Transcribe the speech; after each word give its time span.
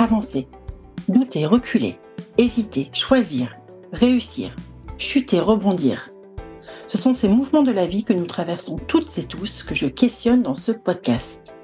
Avancer, 0.00 0.48
douter, 1.10 1.44
reculer, 1.44 1.98
hésiter, 2.38 2.88
choisir, 2.94 3.58
réussir, 3.92 4.56
chuter, 4.96 5.40
rebondir. 5.40 6.08
Ce 6.86 6.96
sont 6.96 7.12
ces 7.12 7.28
mouvements 7.28 7.62
de 7.62 7.70
la 7.70 7.84
vie 7.84 8.02
que 8.02 8.14
nous 8.14 8.24
traversons 8.24 8.78
toutes 8.88 9.18
et 9.18 9.24
tous 9.24 9.62
que 9.62 9.74
je 9.74 9.84
questionne 9.84 10.42
dans 10.42 10.54
ce 10.54 10.72
podcast. 10.72 11.54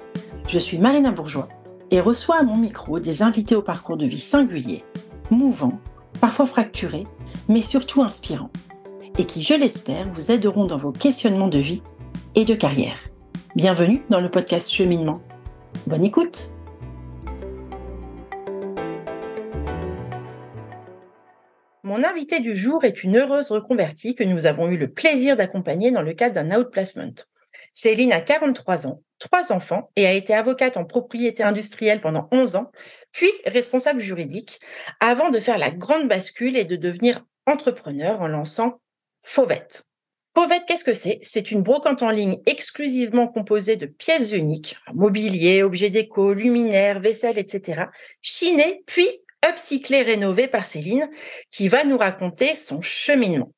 Je 0.47 0.59
suis 0.59 0.77
Marina 0.77 1.09
Bourgeois 1.09 1.49
et 1.89 1.99
reçois 1.99 2.37
à 2.37 2.43
mon 2.43 2.57
micro 2.57 2.99
des 2.99 3.23
invités 3.23 3.55
au 3.55 3.63
parcours 3.63 3.97
de 3.97 4.05
vie 4.05 4.19
singulier, 4.19 4.85
mouvant, 5.31 5.79
parfois 6.21 6.45
fracturé, 6.45 7.07
mais 7.49 7.63
surtout 7.63 8.03
inspirant, 8.03 8.51
et 9.17 9.25
qui, 9.25 9.41
je 9.41 9.55
l'espère, 9.55 10.07
vous 10.13 10.29
aideront 10.29 10.65
dans 10.65 10.77
vos 10.77 10.91
questionnements 10.91 11.47
de 11.47 11.57
vie 11.57 11.81
de 12.45 12.53
carrière. 12.53 12.99
Bienvenue 13.55 14.03
dans 14.09 14.21
le 14.21 14.29
podcast 14.29 14.71
Cheminement. 14.71 15.23
Bonne 15.87 16.03
écoute 16.03 16.51
Mon 21.83 22.03
invité 22.03 22.39
du 22.39 22.55
jour 22.55 22.83
est 22.83 23.03
une 23.03 23.17
heureuse 23.17 23.49
reconvertie 23.49 24.13
que 24.13 24.23
nous 24.23 24.45
avons 24.45 24.69
eu 24.69 24.77
le 24.77 24.91
plaisir 24.91 25.35
d'accompagner 25.35 25.89
dans 25.89 26.03
le 26.03 26.13
cadre 26.13 26.35
d'un 26.35 26.59
outplacement. 26.59 27.13
Céline 27.73 28.13
a 28.13 28.21
43 28.21 28.85
ans, 28.85 29.01
trois 29.17 29.51
enfants 29.51 29.89
et 29.95 30.05
a 30.05 30.13
été 30.13 30.35
avocate 30.35 30.77
en 30.77 30.85
propriété 30.85 31.41
industrielle 31.41 32.01
pendant 32.01 32.27
11 32.31 32.55
ans, 32.55 32.71
puis 33.11 33.31
responsable 33.45 33.99
juridique, 33.99 34.59
avant 34.99 35.31
de 35.31 35.39
faire 35.39 35.57
la 35.57 35.71
grande 35.71 36.07
bascule 36.07 36.55
et 36.55 36.65
de 36.65 36.75
devenir 36.75 37.25
entrepreneur 37.47 38.21
en 38.21 38.27
lançant 38.27 38.79
Fauvette. 39.23 39.86
Fauvette, 40.39 40.67
qu'est-ce 40.67 40.83
que 40.83 40.93
c'est? 40.93 41.17
C'est 41.23 41.49
une 41.49 41.63
brocante 41.63 42.03
en 42.03 42.11
ligne 42.11 42.37
exclusivement 42.45 43.27
composée 43.27 43.75
de 43.75 43.87
pièces 43.87 44.33
uniques, 44.33 44.77
mobilier, 44.93 45.63
objets 45.63 45.89
déco, 45.89 46.31
luminaires, 46.31 46.99
vaisselle, 46.99 47.39
etc., 47.39 47.85
chinées 48.21 48.83
puis 48.85 49.09
upcyclées, 49.43 50.03
rénovées 50.03 50.47
par 50.47 50.65
Céline, 50.65 51.09
qui 51.49 51.69
va 51.69 51.85
nous 51.85 51.97
raconter 51.97 52.53
son 52.53 52.83
cheminement. 52.83 53.51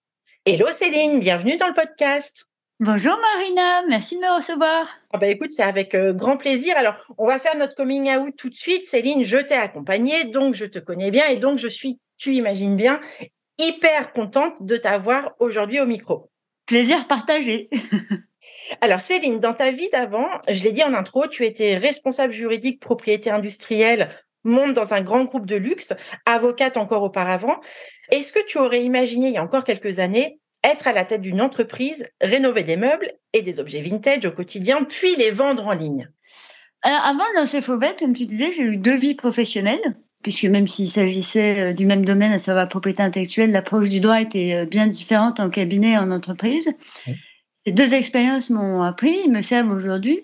Hello 0.46 0.68
Céline, 0.72 1.20
bienvenue 1.20 1.58
dans 1.58 1.68
le 1.68 1.74
podcast. 1.74 2.46
Bonjour 2.80 3.18
Marina, 3.20 3.86
merci 3.90 4.16
de 4.16 4.22
me 4.22 4.34
recevoir. 4.34 4.88
Ah 5.12 5.18
bah 5.18 5.28
écoute, 5.28 5.52
c'est 5.52 5.64
avec 5.64 5.94
euh, 5.96 6.14
grand 6.14 6.38
plaisir. 6.38 6.78
Alors, 6.78 6.96
on 7.18 7.28
va 7.28 7.40
faire 7.40 7.58
notre 7.58 7.76
coming 7.76 8.10
out 8.16 8.34
tout 8.38 8.50
de 8.50 8.56
suite. 8.56 8.86
Céline, 8.86 9.26
je 9.26 9.40
t'ai 9.40 9.56
accompagnée, 9.56 10.24
donc 10.24 10.56
je 10.56 10.64
te 10.64 10.80
connais 10.80 11.12
bien 11.12 11.28
et 11.28 11.36
donc 11.36 11.60
je 11.60 11.68
suis, 11.68 12.00
tu 12.18 12.36
imagines 12.36 12.78
bien, 12.78 13.02
hyper 13.58 14.14
contente 14.14 14.54
de 14.62 14.78
t'avoir 14.78 15.34
aujourd'hui 15.40 15.82
au 15.82 15.86
micro. 15.86 16.30
Plaisir 16.70 17.08
partagé. 17.08 17.68
Alors 18.82 19.02
Céline, 19.02 19.40
dans 19.40 19.56
ta 19.56 19.72
vie 19.72 19.90
d'avant, 19.92 20.28
je 20.48 20.64
l'ai 20.64 20.72
dit 20.72 20.84
en 20.84 20.94
intro, 20.94 21.26
tu 21.26 21.44
étais 21.44 21.78
responsable 21.78 22.32
juridique 22.32 22.80
propriété 22.80 23.32
industrielle, 23.32 24.16
monde 24.44 24.74
dans 24.74 24.94
un 24.94 25.02
grand 25.02 25.24
groupe 25.24 25.48
de 25.48 25.56
luxe, 25.56 25.94
avocate 26.28 26.78
encore 26.78 27.02
auparavant. 27.02 27.60
Est-ce 28.12 28.32
que 28.32 28.46
tu 28.46 28.60
aurais 28.60 28.84
imaginé 28.84 29.30
il 29.30 29.34
y 29.34 29.38
a 29.38 29.44
encore 29.44 29.64
quelques 29.64 29.98
années 29.98 30.40
être 30.64 30.88
à 30.88 30.94
la 30.94 31.06
tête 31.06 31.22
d'une 31.22 31.42
entreprise, 31.42 32.08
rénover 32.22 32.62
des 32.62 32.78
meubles 32.78 33.14
et 33.34 33.42
des 33.42 33.60
objets 33.60 33.82
vintage 33.82 34.28
au 34.28 34.32
quotidien, 34.32 34.84
puis 34.84 35.16
les 35.16 35.32
vendre 35.32 35.66
en 35.66 35.74
ligne? 35.74 36.08
Alors, 36.84 37.04
avant 37.04 37.32
de 37.34 37.40
lancer 37.40 37.64
Fauvette, 37.64 37.98
comme 37.98 38.16
tu 38.16 38.28
disais, 38.28 38.52
j'ai 38.52 38.62
eu 38.62 38.78
deux 38.78 38.96
vies 38.96 39.16
professionnelles, 39.16 39.98
puisque 40.24 40.46
même 40.46 40.68
s'il 40.68 40.90
s'agissait 40.90 41.60
euh, 41.60 41.74
du 41.74 41.86
même 41.86 42.06
domaine, 42.06 42.32
à 42.32 42.40
savoir 42.40 42.66
la 42.66 42.68
propriété 42.68 43.02
intellectuelle, 43.02 43.52
l'approche 43.52 43.90
du 43.90 44.00
droit 44.00 44.22
était 44.22 44.54
euh, 44.54 44.66
bien 44.66 44.88
différente 44.88 45.40
en 45.40 45.50
cabinet 45.50 45.92
et 45.92 45.98
en 45.98 46.12
entreprise. 46.12 46.70
Ces 47.66 47.72
deux 47.72 47.94
expériences 47.94 48.50
m'ont 48.50 48.82
appris, 48.82 49.28
me 49.30 49.42
servent 49.42 49.72
aujourd'hui. 49.72 50.22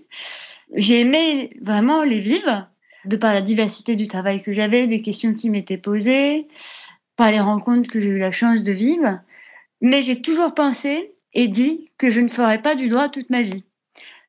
J'ai 0.74 1.02
aimé 1.02 1.58
vraiment 1.62 2.04
les 2.04 2.20
vivre, 2.20 2.68
de 3.06 3.18
par 3.18 3.34
la 3.34 3.42
diversité 3.42 3.96
du 3.96 4.08
travail 4.08 4.42
que 4.42 4.52
j'avais, 4.52 4.88
des 4.88 5.02
questions 5.02 5.34
qui 5.34 5.50
m'étaient 5.50 5.78
posées, 5.78 6.48
par 7.18 7.32
les 7.32 7.40
rencontres 7.40 7.90
que 7.90 8.00
j'ai 8.00 8.10
eu 8.10 8.18
la 8.18 8.32
chance 8.32 8.64
de 8.64 8.72
vivre. 8.72 9.20
Mais 9.82 10.02
j'ai 10.02 10.22
toujours 10.22 10.54
pensé 10.54 11.14
et 11.34 11.48
dit 11.48 11.92
que 11.98 12.10
je 12.10 12.22
ne 12.22 12.28
ferais 12.28 12.62
pas 12.62 12.76
du 12.76 12.88
droit 12.88 13.10
toute 13.10 13.30
ma 13.30 13.42
vie. 13.42 13.64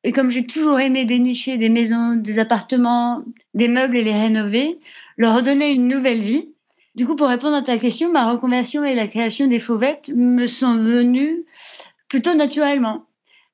Et 0.07 0.13
comme 0.13 0.29
j'ai 0.29 0.45
toujours 0.45 0.79
aimé 0.79 1.03
dénicher 1.03 1.57
des 1.57 1.67
maisons, 1.67 2.15
des 2.15 2.39
appartements, 2.39 3.25
des 3.53 3.67
meubles 3.67 3.97
et 3.97 4.05
les 4.05 4.13
rénover, 4.13 4.79
leur 5.17 5.35
redonner 5.35 5.73
une 5.73 5.89
nouvelle 5.89 6.21
vie. 6.21 6.47
Du 6.95 7.05
coup, 7.05 7.17
pour 7.17 7.27
répondre 7.27 7.57
à 7.57 7.61
ta 7.61 7.77
question, 7.77 8.09
ma 8.09 8.31
reconversion 8.31 8.85
et 8.85 8.95
la 8.95 9.07
création 9.07 9.47
des 9.47 9.59
fauvettes 9.59 10.13
me 10.15 10.45
sont 10.45 10.77
venues 10.77 11.43
plutôt 12.07 12.35
naturellement 12.35 13.06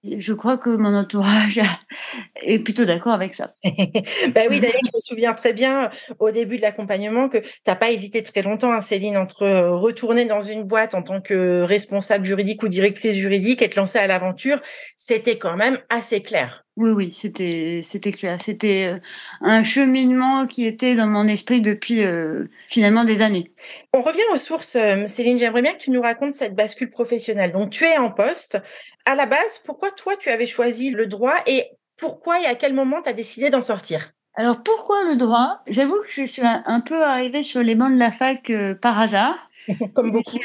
je 0.03 0.33
crois 0.33 0.57
que 0.57 0.69
mon 0.69 0.93
entourage 0.95 1.61
est 2.41 2.59
plutôt 2.59 2.85
d'accord 2.85 3.13
avec 3.13 3.35
ça. 3.35 3.53
ben 3.63 4.47
oui, 4.49 4.59
d'ailleurs, 4.59 4.81
je 4.83 4.91
me 4.95 5.01
souviens 5.01 5.33
très 5.33 5.53
bien 5.53 5.89
au 6.19 6.31
début 6.31 6.57
de 6.57 6.61
l'accompagnement 6.61 7.29
que 7.29 7.37
tu 7.37 7.49
n'as 7.67 7.75
pas 7.75 7.91
hésité 7.91 8.21
très 8.21 8.41
longtemps, 8.41 8.71
hein, 8.71 8.81
Céline, 8.81 9.17
entre 9.17 9.43
euh, 9.43 9.75
retourner 9.75 10.25
dans 10.25 10.41
une 10.41 10.63
boîte 10.63 10.93
en 10.93 11.03
tant 11.03 11.21
que 11.21 11.61
responsable 11.61 12.25
juridique 12.25 12.63
ou 12.63 12.67
directrice 12.67 13.15
juridique 13.15 13.61
et 13.61 13.69
te 13.69 13.79
lancer 13.79 13.97
à 13.97 14.07
l'aventure. 14.07 14.59
C'était 14.97 15.37
quand 15.37 15.55
même 15.55 15.79
assez 15.89 16.21
clair. 16.21 16.65
Oui, 16.75 16.89
oui, 16.89 17.13
c'était, 17.13 17.81
c'était 17.83 18.11
clair. 18.11 18.41
C'était 18.41 18.95
euh, 18.95 18.99
un 19.41 19.63
cheminement 19.63 20.47
qui 20.47 20.65
était 20.65 20.95
dans 20.95 21.05
mon 21.05 21.27
esprit 21.27 21.61
depuis 21.61 22.03
euh, 22.03 22.45
finalement 22.67 23.03
des 23.03 23.21
années. 23.21 23.51
On 23.93 24.01
revient 24.01 24.23
aux 24.33 24.37
sources, 24.37 24.75
euh, 24.75 25.05
Céline. 25.07 25.37
J'aimerais 25.37 25.61
bien 25.61 25.73
que 25.73 25.77
tu 25.77 25.91
nous 25.91 26.01
racontes 26.01 26.33
cette 26.33 26.55
bascule 26.55 26.89
professionnelle. 26.89 27.51
Donc, 27.51 27.69
tu 27.69 27.85
es 27.85 27.97
en 27.97 28.09
poste. 28.09 28.59
À 29.05 29.13
la 29.13 29.27
base, 29.27 29.61
pourquoi 29.63 29.91
toi, 29.91 30.17
tu 30.17 30.29
avais 30.29 30.47
choisi 30.47 30.89
le 30.89 31.05
droit 31.05 31.35
et 31.45 31.67
pourquoi 31.95 32.41
et 32.41 32.45
à 32.45 32.55
quel 32.55 32.73
moment 32.73 33.03
tu 33.03 33.09
as 33.09 33.13
décidé 33.13 33.51
d'en 33.51 33.61
sortir? 33.61 34.11
Alors, 34.33 34.63
pourquoi 34.63 35.03
le 35.03 35.15
droit? 35.15 35.59
J'avoue 35.67 36.01
que 36.01 36.09
je 36.09 36.25
suis 36.25 36.41
un 36.43 36.81
peu 36.81 37.03
arrivée 37.03 37.43
sur 37.43 37.61
les 37.61 37.75
bancs 37.75 37.93
de 37.93 37.99
la 37.99 38.11
fac 38.11 38.51
par 38.81 38.99
hasard. 38.99 39.35
Comme 39.93 40.11
beaucoup. 40.11 40.39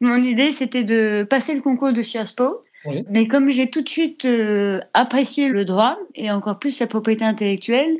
Mon 0.00 0.16
idée, 0.16 0.50
c'était 0.50 0.82
de 0.82 1.26
passer 1.28 1.54
le 1.54 1.60
concours 1.60 1.92
de 1.92 2.00
Sciences 2.00 2.32
Po 2.32 2.62
mais 3.08 3.28
comme 3.28 3.50
j'ai 3.50 3.70
tout 3.70 3.82
de 3.82 3.88
suite 3.88 4.24
euh, 4.24 4.80
apprécié 4.94 5.48
le 5.48 5.64
droit 5.64 5.98
et 6.14 6.30
encore 6.30 6.58
plus 6.58 6.78
la 6.78 6.86
propriété 6.86 7.24
intellectuelle, 7.24 7.96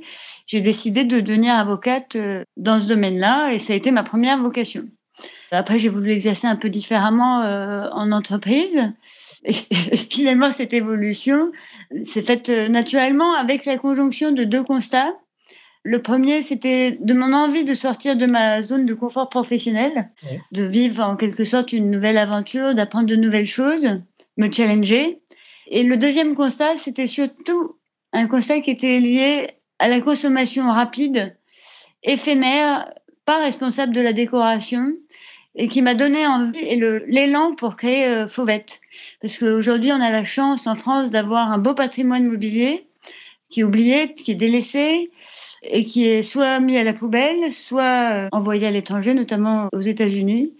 j'ai 0.46 0.60
décidé 0.60 1.04
de 1.04 1.20
devenir 1.20 1.54
avocate 1.54 2.16
euh, 2.16 2.44
dans 2.56 2.80
ce 2.80 2.88
domaine-là 2.88 3.52
et 3.52 3.58
ça 3.58 3.72
a 3.72 3.76
été 3.76 3.90
ma 3.90 4.02
première 4.02 4.40
vocation. 4.40 4.84
Après, 5.50 5.78
j'ai 5.78 5.88
voulu 5.88 6.10
exercer 6.10 6.46
un 6.46 6.56
peu 6.56 6.68
différemment 6.68 7.42
euh, 7.42 7.88
en 7.92 8.12
entreprise. 8.12 8.92
Et, 9.44 9.52
finalement, 10.10 10.50
cette 10.50 10.72
évolution 10.72 11.52
s'est 12.02 12.22
faite 12.22 12.48
naturellement 12.48 13.34
avec 13.34 13.64
la 13.64 13.78
conjonction 13.78 14.32
de 14.32 14.44
deux 14.44 14.62
constats. 14.62 15.14
Le 15.84 16.02
premier, 16.02 16.42
c'était 16.42 16.98
de 17.00 17.14
mon 17.14 17.32
envie 17.32 17.62
de 17.62 17.72
sortir 17.72 18.16
de 18.16 18.26
ma 18.26 18.60
zone 18.64 18.86
de 18.86 18.94
confort 18.94 19.28
professionnel, 19.28 20.10
de 20.50 20.64
vivre 20.64 21.04
en 21.04 21.14
quelque 21.14 21.44
sorte 21.44 21.72
une 21.72 21.92
nouvelle 21.92 22.18
aventure, 22.18 22.74
d'apprendre 22.74 23.06
de 23.06 23.14
nouvelles 23.14 23.46
choses 23.46 23.88
me 24.36 24.50
challenger. 24.50 25.20
Et 25.68 25.82
le 25.82 25.96
deuxième 25.96 26.34
constat, 26.34 26.76
c'était 26.76 27.06
surtout 27.06 27.76
un 28.12 28.26
constat 28.26 28.60
qui 28.60 28.70
était 28.70 29.00
lié 29.00 29.48
à 29.78 29.88
la 29.88 30.00
consommation 30.00 30.70
rapide, 30.70 31.36
éphémère, 32.02 32.92
pas 33.24 33.42
responsable 33.42 33.94
de 33.94 34.00
la 34.00 34.12
décoration, 34.12 34.92
et 35.56 35.68
qui 35.68 35.82
m'a 35.82 35.94
donné 35.94 36.26
envie 36.26 36.60
et 36.60 36.76
l'élan 37.06 37.54
pour 37.54 37.76
créer 37.76 38.06
euh, 38.06 38.28
Fauvette. 38.28 38.80
Parce 39.20 39.38
qu'aujourd'hui, 39.38 39.90
on 39.90 40.00
a 40.00 40.10
la 40.10 40.24
chance 40.24 40.66
en 40.66 40.74
France 40.74 41.10
d'avoir 41.10 41.50
un 41.50 41.58
beau 41.58 41.74
patrimoine 41.74 42.26
mobilier 42.26 42.86
qui 43.48 43.60
est 43.60 43.64
oublié, 43.64 44.14
qui 44.14 44.32
est 44.32 44.36
délaissé, 44.36 45.10
et 45.62 45.84
qui 45.84 46.06
est 46.06 46.22
soit 46.22 46.60
mis 46.60 46.76
à 46.76 46.84
la 46.84 46.92
poubelle, 46.92 47.52
soit 47.52 48.12
euh, 48.12 48.28
envoyé 48.32 48.66
à 48.66 48.70
l'étranger, 48.70 49.14
notamment 49.14 49.68
aux 49.72 49.80
États-Unis. 49.80 50.52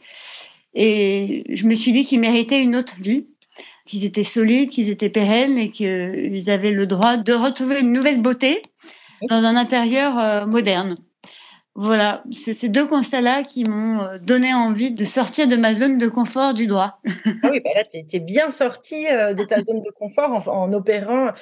Et 0.74 1.44
je 1.48 1.66
me 1.66 1.74
suis 1.74 1.92
dit 1.92 2.04
qu'il 2.04 2.20
méritait 2.20 2.62
une 2.62 2.76
autre 2.76 2.96
vie 3.00 3.26
qu'ils 3.86 4.04
étaient 4.04 4.24
solides, 4.24 4.70
qu'ils 4.70 4.90
étaient 4.90 5.08
pérennes 5.08 5.56
et 5.56 5.70
qu'ils 5.70 6.50
avaient 6.50 6.72
le 6.72 6.86
droit 6.86 7.16
de 7.16 7.32
retrouver 7.32 7.80
une 7.80 7.92
nouvelle 7.92 8.20
beauté 8.20 8.62
dans 9.28 9.44
un 9.44 9.56
intérieur 9.56 10.18
euh, 10.18 10.46
moderne. 10.46 10.96
Voilà, 11.78 12.24
c'est 12.32 12.54
ces 12.54 12.70
deux 12.70 12.86
constats-là 12.86 13.42
qui 13.42 13.64
m'ont 13.64 14.00
euh, 14.00 14.18
donné 14.18 14.54
envie 14.54 14.92
de 14.92 15.04
sortir 15.04 15.46
de 15.46 15.56
ma 15.56 15.74
zone 15.74 15.98
de 15.98 16.08
confort 16.08 16.54
du 16.54 16.66
droit. 16.66 17.00
ah 17.26 17.50
oui, 17.50 17.60
bah 17.60 17.70
là, 17.74 17.84
tu 17.84 17.98
es, 18.10 18.18
bien 18.18 18.48
sorti 18.48 19.06
euh, 19.06 19.34
de 19.34 19.44
ta 19.44 19.60
zone 19.60 19.82
de 19.82 19.90
confort 19.90 20.48
en, 20.48 20.72
opérant 20.72 21.32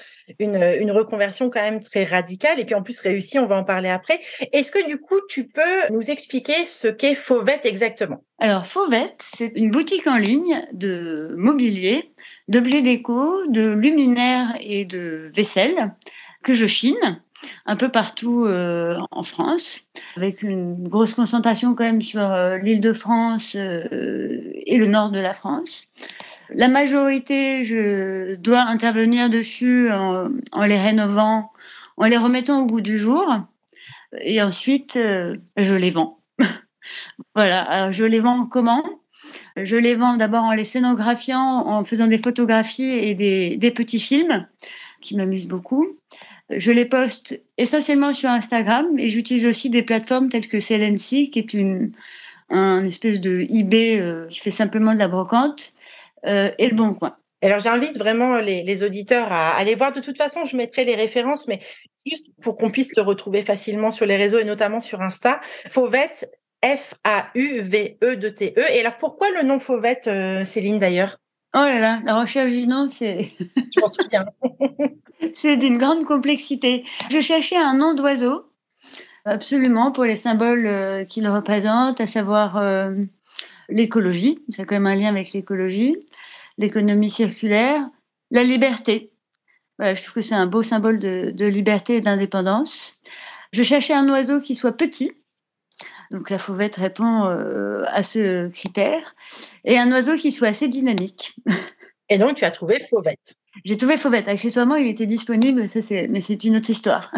une, 0.40 0.56
une, 0.56 0.90
reconversion 0.90 1.50
quand 1.50 1.60
même 1.60 1.80
très 1.80 2.02
radicale 2.02 2.58
et 2.58 2.64
puis 2.64 2.74
en 2.74 2.82
plus 2.82 2.98
réussie, 2.98 3.38
on 3.38 3.46
va 3.46 3.56
en 3.56 3.62
parler 3.62 3.88
après. 3.88 4.18
Est-ce 4.52 4.72
que 4.72 4.84
du 4.84 4.98
coup, 4.98 5.20
tu 5.28 5.46
peux 5.46 5.92
nous 5.92 6.10
expliquer 6.10 6.64
ce 6.64 6.88
qu'est 6.88 7.14
Fauvette 7.14 7.64
exactement? 7.64 8.24
Alors, 8.40 8.66
Fauvette, 8.66 9.24
c'est 9.36 9.52
une 9.54 9.70
boutique 9.70 10.08
en 10.08 10.16
ligne 10.16 10.66
de 10.72 11.32
mobilier, 11.38 12.10
d'objets 12.48 12.82
déco, 12.82 13.46
de 13.46 13.70
luminaires 13.70 14.56
et 14.60 14.84
de 14.84 15.30
vaisselle 15.32 15.94
que 16.42 16.54
je 16.54 16.66
chine 16.66 17.22
un 17.66 17.76
peu 17.76 17.88
partout 17.88 18.44
euh, 18.46 18.98
en 19.10 19.22
France, 19.22 19.80
avec 20.16 20.42
une 20.42 20.86
grosse 20.88 21.14
concentration 21.14 21.74
quand 21.74 21.84
même 21.84 22.02
sur 22.02 22.20
euh, 22.20 22.58
l'île 22.58 22.80
de 22.80 22.92
France 22.92 23.56
euh, 23.56 24.52
et 24.66 24.76
le 24.76 24.86
nord 24.86 25.10
de 25.10 25.18
la 25.18 25.32
France. 25.32 25.88
La 26.50 26.68
majorité, 26.68 27.64
je 27.64 28.34
dois 28.36 28.60
intervenir 28.60 29.30
dessus 29.30 29.90
en, 29.90 30.28
les 30.64 30.78
rénovant, 30.78 31.52
en 31.96 32.04
les 32.04 32.18
remettant 32.18 32.62
au 32.62 32.66
goût 32.66 32.82
du 32.82 32.98
jour. 32.98 33.24
Et 34.20 34.42
ensuite, 34.42 34.92
je 34.94 35.74
les 35.74 35.90
vends. 35.90 36.18
voilà, 37.34 37.62
alors 37.62 37.92
je 37.92 38.04
les 38.04 38.20
vends 38.20 38.44
comment? 38.44 38.84
Je 39.56 39.76
les 39.76 39.94
vends 39.94 40.18
d'abord 40.18 40.44
en 40.44 40.52
les 40.52 40.64
scénographiant, 40.64 41.66
en 41.66 41.82
faisant 41.82 42.06
des 42.06 42.18
photographies 42.18 42.82
et 42.82 43.14
des 43.14 43.70
petits 43.70 43.98
films 43.98 44.46
qui 45.00 45.16
m'amusent 45.16 45.48
beaucoup. 45.48 45.96
Je 46.50 46.72
les 46.72 46.84
poste 46.84 47.40
essentiellement 47.56 48.12
sur 48.12 48.28
Instagram 48.28 48.98
et 48.98 49.08
j'utilise 49.08 49.46
aussi 49.46 49.70
des 49.70 49.82
plateformes 49.82 50.28
telles 50.28 50.48
que 50.48 50.60
Celency, 50.60 51.30
qui 51.30 51.38
est 51.38 51.54
une, 51.54 51.92
un 52.50 52.84
espèce 52.84 53.20
de 53.20 53.46
eBay 53.48 54.00
euh, 54.00 54.26
qui 54.26 54.40
fait 54.40 54.50
simplement 54.50 54.92
de 54.92 54.98
la 54.98 55.08
brocante, 55.08 55.72
euh, 56.26 56.50
et 56.58 56.68
le 56.68 56.76
Bon 56.76 56.94
Coin. 56.94 57.16
Alors 57.42 57.58
j'invite 57.58 57.98
vraiment 57.98 58.38
les, 58.38 58.84
auditeurs 58.84 59.30
à 59.30 59.56
aller 59.56 59.74
voir. 59.74 59.92
De 59.92 60.00
toute 60.00 60.16
façon, 60.16 60.44
je 60.46 60.56
mettrai 60.56 60.84
les 60.84 60.94
références, 60.94 61.46
mais 61.46 61.60
juste 62.06 62.26
pour 62.40 62.56
qu'on 62.56 62.70
puisse 62.70 62.88
te 62.88 63.00
retrouver 63.00 63.42
facilement 63.42 63.90
sur 63.90 64.06
les 64.06 64.16
réseaux 64.16 64.38
et 64.38 64.44
notamment 64.44 64.80
sur 64.80 65.02
Insta. 65.02 65.40
Fauvette, 65.68 66.30
F-A-U-V-E-T-E. 66.64 68.54
E. 68.58 68.72
Et 68.72 68.80
alors 68.80 68.96
pourquoi 68.96 69.30
le 69.30 69.42
nom 69.42 69.58
Fauvette, 69.58 70.06
euh, 70.06 70.46
Céline 70.46 70.78
d'ailleurs? 70.78 71.18
Oh 71.56 71.58
là 71.58 71.78
là, 71.78 72.00
la 72.04 72.20
recherche 72.20 72.50
du 72.50 72.66
nom, 72.66 72.88
c'est. 72.88 73.30
Je 73.56 73.80
m'en 73.80 73.86
souviens. 73.86 74.26
c'est 75.34 75.56
d'une 75.56 75.78
grande 75.78 76.04
complexité. 76.04 76.82
Je 77.10 77.20
cherchais 77.20 77.56
un 77.56 77.74
nom 77.74 77.94
d'oiseau, 77.94 78.50
absolument, 79.24 79.92
pour 79.92 80.02
les 80.02 80.16
symboles 80.16 80.66
euh, 80.66 81.04
qu'il 81.04 81.28
représente, 81.28 82.00
à 82.00 82.08
savoir 82.08 82.56
euh, 82.56 82.92
l'écologie, 83.68 84.42
c'est 84.50 84.64
quand 84.64 84.74
même 84.74 84.88
un 84.88 84.96
lien 84.96 85.10
avec 85.10 85.32
l'écologie, 85.32 85.96
l'économie 86.58 87.10
circulaire, 87.10 87.88
la 88.32 88.42
liberté. 88.42 89.12
je 89.78 90.02
trouve 90.02 90.14
que 90.14 90.20
c'est 90.22 90.34
un 90.34 90.46
beau 90.46 90.62
symbole 90.62 90.98
de, 90.98 91.46
liberté 91.46 91.96
et 91.96 92.00
d'indépendance. 92.00 93.00
Je 93.52 93.62
cherchais 93.62 93.94
un 93.94 94.08
oiseau 94.08 94.40
qui 94.40 94.56
soit 94.56 94.76
petit, 94.76 95.12
donc 96.14 96.30
la 96.30 96.38
fauvette 96.38 96.76
répond 96.76 97.26
euh, 97.26 97.84
à 97.88 98.04
ce 98.04 98.48
critère, 98.48 99.16
et 99.64 99.78
un 99.78 99.90
oiseau 99.90 100.14
qui 100.14 100.30
soit 100.30 100.48
assez 100.48 100.68
dynamique. 100.68 101.34
Et 102.10 102.18
donc 102.18 102.36
tu 102.36 102.44
as 102.44 102.50
trouvé 102.50 102.80
fauvette. 102.90 103.34
J'ai 103.64 103.76
trouvé 103.78 103.96
fauvette. 103.96 104.28
Accessoirement, 104.28 104.76
il 104.76 104.86
était 104.88 105.06
disponible, 105.06 105.66
ça 105.68 105.80
c'est, 105.80 106.06
mais 106.06 106.20
c'est 106.20 106.44
une 106.44 106.56
autre 106.56 106.68
histoire. 106.68 107.10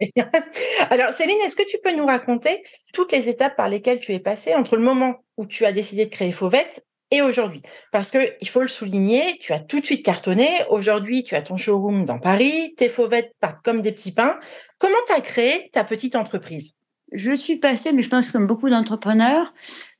Alors, 0.90 1.12
Céline, 1.12 1.38
est-ce 1.44 1.56
que 1.56 1.66
tu 1.66 1.78
peux 1.82 1.94
nous 1.96 2.04
raconter 2.04 2.62
toutes 2.92 3.12
les 3.12 3.28
étapes 3.28 3.56
par 3.56 3.68
lesquelles 3.68 4.00
tu 4.00 4.12
es 4.12 4.18
passée 4.18 4.54
entre 4.54 4.76
le 4.76 4.82
moment 4.82 5.24
où 5.36 5.46
tu 5.46 5.64
as 5.64 5.72
décidé 5.72 6.04
de 6.04 6.10
créer 6.10 6.32
Fauvette 6.32 6.84
et 7.12 7.22
aujourd'hui? 7.22 7.62
Parce 7.92 8.10
que 8.10 8.34
il 8.40 8.48
faut 8.48 8.60
le 8.60 8.68
souligner, 8.68 9.38
tu 9.38 9.52
as 9.52 9.60
tout 9.60 9.80
de 9.80 9.86
suite 9.86 10.04
cartonné. 10.04 10.48
Aujourd'hui, 10.68 11.22
tu 11.22 11.36
as 11.36 11.42
ton 11.42 11.56
showroom 11.56 12.04
dans 12.04 12.18
Paris, 12.18 12.74
tes 12.76 12.88
Fauvettes 12.88 13.32
partent 13.40 13.64
comme 13.64 13.82
des 13.82 13.92
petits 13.92 14.12
pains. 14.12 14.38
Comment 14.78 14.98
tu 15.06 15.12
as 15.12 15.20
créé 15.20 15.70
ta 15.72 15.84
petite 15.84 16.16
entreprise? 16.16 16.72
Je 17.12 17.34
suis 17.34 17.56
passée, 17.56 17.92
mais 17.92 18.02
je 18.02 18.08
pense 18.08 18.30
comme 18.30 18.46
beaucoup 18.46 18.68
d'entrepreneurs, 18.68 19.52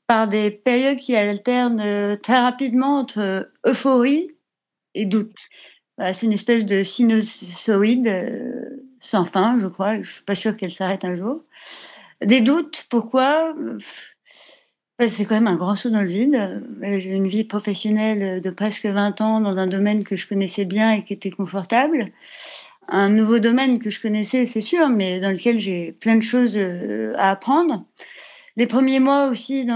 par 0.07 0.27
des 0.27 0.51
périodes 0.51 0.97
qui 0.97 1.15
alternent 1.15 1.81
euh, 1.81 2.15
très 2.15 2.39
rapidement 2.39 2.97
entre 2.97 3.49
euphorie 3.65 4.31
et 4.93 5.05
doute. 5.05 5.35
c'est 6.13 6.25
une 6.25 6.33
espèce 6.33 6.65
de 6.65 6.83
sinusoïde 6.83 8.07
euh, 8.07 8.83
sans 8.99 9.25
fin, 9.25 9.59
je 9.59 9.67
crois. 9.67 10.01
Je 10.01 10.13
suis 10.13 10.23
pas 10.23 10.35
sûre 10.35 10.55
qu'elle 10.55 10.71
s'arrête 10.71 11.05
un 11.05 11.15
jour. 11.15 11.43
Des 12.23 12.41
doutes, 12.41 12.87
pourquoi? 12.89 13.53
C'est 15.07 15.25
quand 15.25 15.35
même 15.35 15.47
un 15.47 15.55
grand 15.55 15.75
saut 15.75 15.91
dans 15.91 16.01
le 16.01 16.07
vide. 16.07 16.63
J'ai 16.81 17.11
une 17.11 17.27
vie 17.27 17.43
professionnelle 17.43 18.41
de 18.41 18.49
presque 18.49 18.87
20 18.87 19.21
ans 19.21 19.39
dans 19.39 19.59
un 19.59 19.67
domaine 19.67 20.03
que 20.03 20.15
je 20.15 20.27
connaissais 20.27 20.65
bien 20.65 20.93
et 20.93 21.03
qui 21.03 21.13
était 21.13 21.29
confortable. 21.29 22.11
Un 22.87 23.09
nouveau 23.09 23.39
domaine 23.39 23.79
que 23.79 23.89
je 23.89 24.01
connaissais, 24.01 24.45
c'est 24.45 24.61
sûr, 24.61 24.89
mais 24.89 25.19
dans 25.19 25.31
lequel 25.31 25.59
j'ai 25.59 25.91
plein 25.91 26.15
de 26.15 26.21
choses 26.21 26.57
euh, 26.57 27.13
à 27.17 27.31
apprendre. 27.31 27.83
Les 28.55 28.65
premiers 28.65 28.99
mois 28.99 29.27
aussi, 29.27 29.67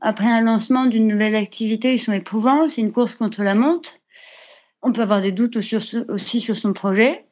après 0.00 0.26
un 0.26 0.42
lancement 0.42 0.86
d'une 0.86 1.08
nouvelle 1.08 1.34
activité, 1.34 1.92
ils 1.92 1.98
sont 1.98 2.12
éprouvants. 2.12 2.68
C'est 2.68 2.80
une 2.80 2.92
course 2.92 3.16
contre 3.16 3.42
la 3.42 3.56
montre. 3.56 3.94
On 4.80 4.92
peut 4.92 5.02
avoir 5.02 5.20
des 5.20 5.32
doutes 5.32 5.56
aussi 5.56 6.40
sur 6.40 6.56
son 6.56 6.72
projet, 6.72 7.24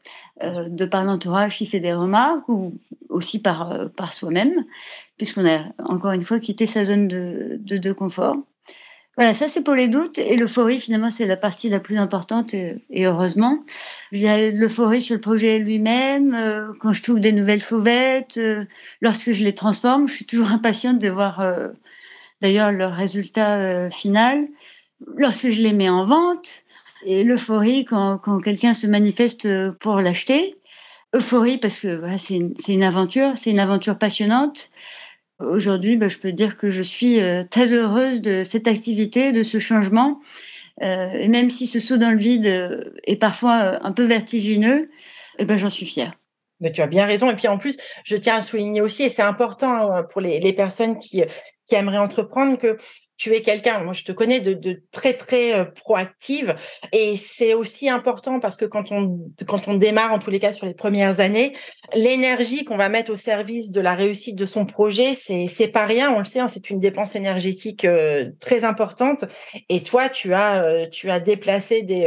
euh, 0.43 0.69
de 0.69 0.85
par 0.85 1.05
l'entourage 1.05 1.59
qui 1.59 1.67
fait 1.67 1.79
des 1.79 1.93
remarques 1.93 2.49
ou 2.49 2.75
aussi 3.09 3.41
par, 3.41 3.71
euh, 3.71 3.87
par 3.87 4.13
soi-même, 4.13 4.65
puisqu'on 5.17 5.47
a 5.47 5.67
encore 5.79 6.11
une 6.11 6.25
fois 6.25 6.41
quitté 6.41 6.67
sa 6.67 6.85
zone 6.85 7.07
de, 7.07 7.93
confort. 7.93 8.37
Voilà, 9.17 9.35
ça 9.35 9.49
c'est 9.49 9.63
pour 9.63 9.75
les 9.75 9.89
doutes. 9.89 10.19
Et 10.19 10.37
l'euphorie, 10.37 10.81
finalement, 10.81 11.11
c'est 11.11 11.27
la 11.27 11.37
partie 11.37 11.69
la 11.69 11.81
plus 11.81 11.97
importante, 11.97 12.55
et, 12.55 12.83
heureusement. 12.95 13.65
J'ai 14.13 14.51
l'euphorie 14.53 15.03
sur 15.03 15.15
le 15.15 15.21
projet 15.21 15.59
lui-même, 15.59 16.35
euh, 16.35 16.73
quand 16.81 16.93
je 16.93 17.03
trouve 17.03 17.21
des 17.21 17.33
nouvelles 17.33 17.63
fauvettes, 17.63 18.41
lorsque 19.01 19.33
je 19.33 19.45
les 19.45 19.55
transforme, 19.55 20.09
je 20.09 20.15
suis 20.15 20.27
toujours 20.27 20.49
impatiente 20.49 20.99
de 20.99 21.09
voir 21.09 21.45
d'ailleurs 22.43 22.73
leur 22.73 22.93
résultat 22.93 23.91
final. 23.91 24.49
Lorsque 25.17 25.51
je 25.51 25.61
les 25.61 25.73
mets 25.73 25.89
en 25.89 26.05
vente, 26.05 26.65
et 27.05 27.25
l'euphorie 27.25 27.85
quand, 27.85 28.19
quand 28.19 28.41
quelqu'un 28.41 28.75
se 28.75 28.87
manifeste 28.87 29.49
pour 29.75 30.01
l'acheter. 30.01 30.57
Euphorie 31.15 31.59
parce 31.59 31.79
que 31.79 31.97
voilà, 31.97 32.19
c'est 32.19 32.35
une, 32.69 32.83
aventure, 32.83 33.37
c'est 33.37 33.51
une 33.51 33.61
aventure 33.61 33.99
passionnante. 33.99 34.71
Aujourd'hui, 35.41 35.97
bah, 35.97 36.09
je 36.09 36.19
peux 36.19 36.33
dire 36.33 36.57
que 36.57 36.71
je 36.71 36.83
suis 36.83 37.21
euh, 37.21 37.43
très 37.43 37.73
heureuse 37.73 38.23
de 38.23 38.45
cette 38.45 38.69
activité, 38.69 39.33
de 39.33 39.43
ce 39.43 39.59
changement. 39.59 40.21
Euh, 40.83 41.11
et 41.13 41.29
même 41.29 41.51
si 41.51 41.67
ce 41.67 41.81
saut 41.81 41.97
dans 41.97 42.11
le 42.11 42.19
vide 42.19 42.47
euh, 42.47 42.95
est 43.05 43.17
parfois 43.17 43.85
un 43.85 43.93
peu 43.93 44.05
vertigineux, 44.05 44.91
eh 45.39 45.45
ben, 45.45 45.57
j'en 45.57 45.71
suis 45.71 45.87
fière. 45.87 46.15
Mais 46.61 46.71
tu 46.71 46.83
as 46.83 46.87
bien 46.87 47.05
raison. 47.05 47.31
Et 47.31 47.37
puis 47.37 47.49
en 47.49 47.59
plus, 47.59 47.79
je 48.05 48.17
tiens 48.17 48.37
à 48.37 48.43
souligner 48.43 48.81
aussi, 48.81 49.03
et 49.03 49.09
c'est 49.09 49.23
important 49.23 49.93
hein, 49.93 50.05
pour 50.05 50.21
les, 50.21 50.39
les 50.39 50.53
personnes 50.53 50.99
qui, 50.99 51.25
qui 51.67 51.75
aimeraient 51.75 51.99
entreprendre, 51.99 52.57
que 52.57 52.77
tu 53.17 53.33
es 53.35 53.43
quelqu'un, 53.43 53.81
moi 53.81 53.93
je 53.93 54.05
te 54.05 54.13
connais, 54.13 54.41
de, 54.41 54.83
très 54.91 55.15
très 55.15 55.55
euh, 55.55 55.65
proactive 55.65 56.55
et 56.93 57.17
c'est 57.17 57.55
aussi 57.55 57.89
important 57.89 58.41
parce 58.41 58.57
que 58.57 58.65
quand 58.65 58.91
on 58.93 59.31
quand 59.47 59.69
on 59.69 59.75
démarre 59.75 60.13
en 60.13 60.19
tous 60.19 60.31
les 60.31 60.41
cas 60.41 60.53
sur 60.53 60.67
les 60.67 60.75
premières 60.75 61.21
années, 61.21 61.55
l'énergie 61.95 62.65
qu'on 62.65 62.77
va 62.77 62.89
mettre 62.89 63.13
au 63.13 63.17
service 63.17 63.71
de 63.71 63.81
la 63.81 63.95
réussite 63.95 64.37
de 64.37 64.47
son 64.47 64.67
projet, 64.67 65.15
c'est 65.15 65.47
c'est 65.47 65.69
pas 65.69 65.87
rien, 65.87 66.13
on 66.13 66.19
le 66.19 66.25
sait, 66.25 66.41
hein, 66.41 66.49
c'est 66.49 66.71
une 66.71 66.81
dépense 66.81 67.15
énergétique 67.15 67.85
euh, 67.85 68.31
très 68.41 68.65
importante 68.65 69.25
et 69.69 69.83
toi 69.83 70.09
tu 70.09 70.35
as 70.35 70.65
euh, 70.65 70.89
tu 70.89 71.11
as 71.11 71.21
déplacé 71.21 71.83
des 71.83 72.05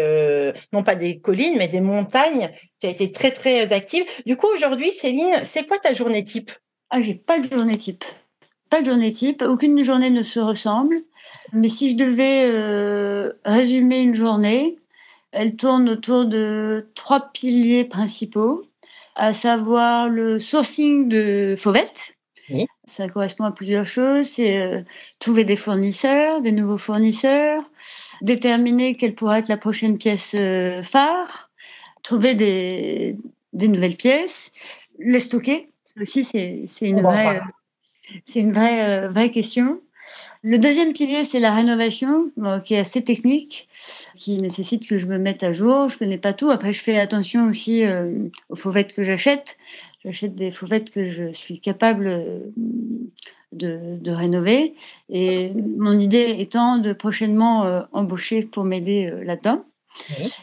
non 0.74 0.83
pas 0.83 0.95
des 0.95 1.19
collines 1.19 1.56
mais 1.57 1.68
des 1.68 1.81
montagnes, 1.81 2.50
tu 2.80 2.87
as 2.87 2.90
été 2.90 3.11
très 3.11 3.31
très 3.31 3.71
active. 3.73 4.04
Du 4.26 4.35
coup 4.35 4.47
aujourd'hui 4.54 4.92
Céline, 4.92 5.42
c'est 5.44 5.66
quoi 5.66 5.80
ta 5.80 5.94
journée 5.94 6.23
type? 6.23 6.52
Ah, 6.90 7.02
j'ai 7.02 7.16
pas 7.16 7.40
de 7.40 7.49
journée 7.49 7.78
type. 7.78 8.04
Pas 8.69 8.81
de 8.81 8.86
journée 8.86 9.14
type, 9.14 9.42
aucune 9.42 9.81
journée 9.83 10.09
ne 10.09 10.24
se 10.24 10.40
ressemble. 10.40 11.04
Mais 11.54 11.69
si 11.69 11.90
je 11.92 11.95
devais 11.95 12.44
euh, 12.44 13.31
résumer 13.45 14.02
une 14.02 14.16
journée, 14.16 14.78
elle 15.31 15.56
tourne 15.56 15.90
autour 15.90 16.26
de 16.26 16.88
trois 16.95 17.30
piliers 17.31 17.86
principaux, 17.86 18.66
à 19.16 19.33
savoir 19.33 20.09
le 20.09 20.40
sourcing 20.40 21.07
de 21.07 21.56
fauvettes. 21.57 22.18
Ça 22.86 23.09
correspond 23.09 23.44
à 23.44 23.52
plusieurs 23.52 23.86
choses. 23.86 24.26
C'est 24.28 24.62
euh, 24.62 24.81
trouver 25.19 25.44
des 25.44 25.57
fournisseurs, 25.57 26.42
des 26.42 26.54
nouveaux 26.54 26.78
fournisseurs, 26.78 27.64
déterminer 28.21 28.95
quelle 28.95 29.16
pourrait 29.16 29.40
être 29.40 29.50
la 29.50 29.57
prochaine 29.57 29.97
pièce 29.97 30.33
euh, 30.33 30.81
phare, 30.83 31.50
trouver 32.04 32.36
des, 32.36 33.18
des, 33.52 33.68
nouvelles 33.68 33.97
pièces, 33.97 34.54
les 35.00 35.19
stocker. 35.19 35.69
Aussi, 36.00 36.24
c'est 36.24 36.88
une 36.88 37.02
vraie 37.02 37.42
c'est 38.23 38.40
une 38.40 38.54
vraie, 38.54 39.06
euh, 39.06 39.09
vraie 39.09 39.31
question. 39.31 39.81
Le 40.42 40.57
deuxième 40.57 40.94
pilier, 40.94 41.23
c'est 41.26 41.40
la 41.40 41.54
rénovation, 41.54 42.31
qui 42.64 42.76
est 42.76 42.80
assez 42.80 43.04
technique, 43.04 43.68
qui 44.16 44.37
nécessite 44.37 44.87
que 44.87 44.97
je 44.97 45.06
me 45.07 45.18
mette 45.18 45.44
à 45.44 45.52
jour. 45.52 45.90
Je 45.90 45.95
ne 45.95 45.99
connais 45.99 46.18
pas 46.18 46.33
tout. 46.33 46.49
Après, 46.49 46.71
je 46.71 46.81
fais 46.81 46.97
attention 46.97 47.49
aussi 47.49 47.83
euh, 47.83 48.30
aux 48.49 48.56
fauvettes 48.56 48.94
que 48.94 49.04
j'achète. 49.04 49.57
J'achète 50.06 50.35
des 50.35 50.52
fauvettes 50.52 50.92
que 50.92 51.09
je 51.09 51.33
suis 51.33 51.59
capable 51.59 52.07
euh, 52.07 52.40
de, 53.52 53.97
de, 53.99 54.11
rénover. 54.11 54.76
Et 55.09 55.52
mon 55.78 55.99
idée 55.99 56.35
étant 56.40 56.78
de 56.78 56.94
prochainement 56.94 57.85
embaucher 57.92 58.44
pour 58.44 58.64
m'aider 58.64 59.11
là-dedans. 59.23 59.66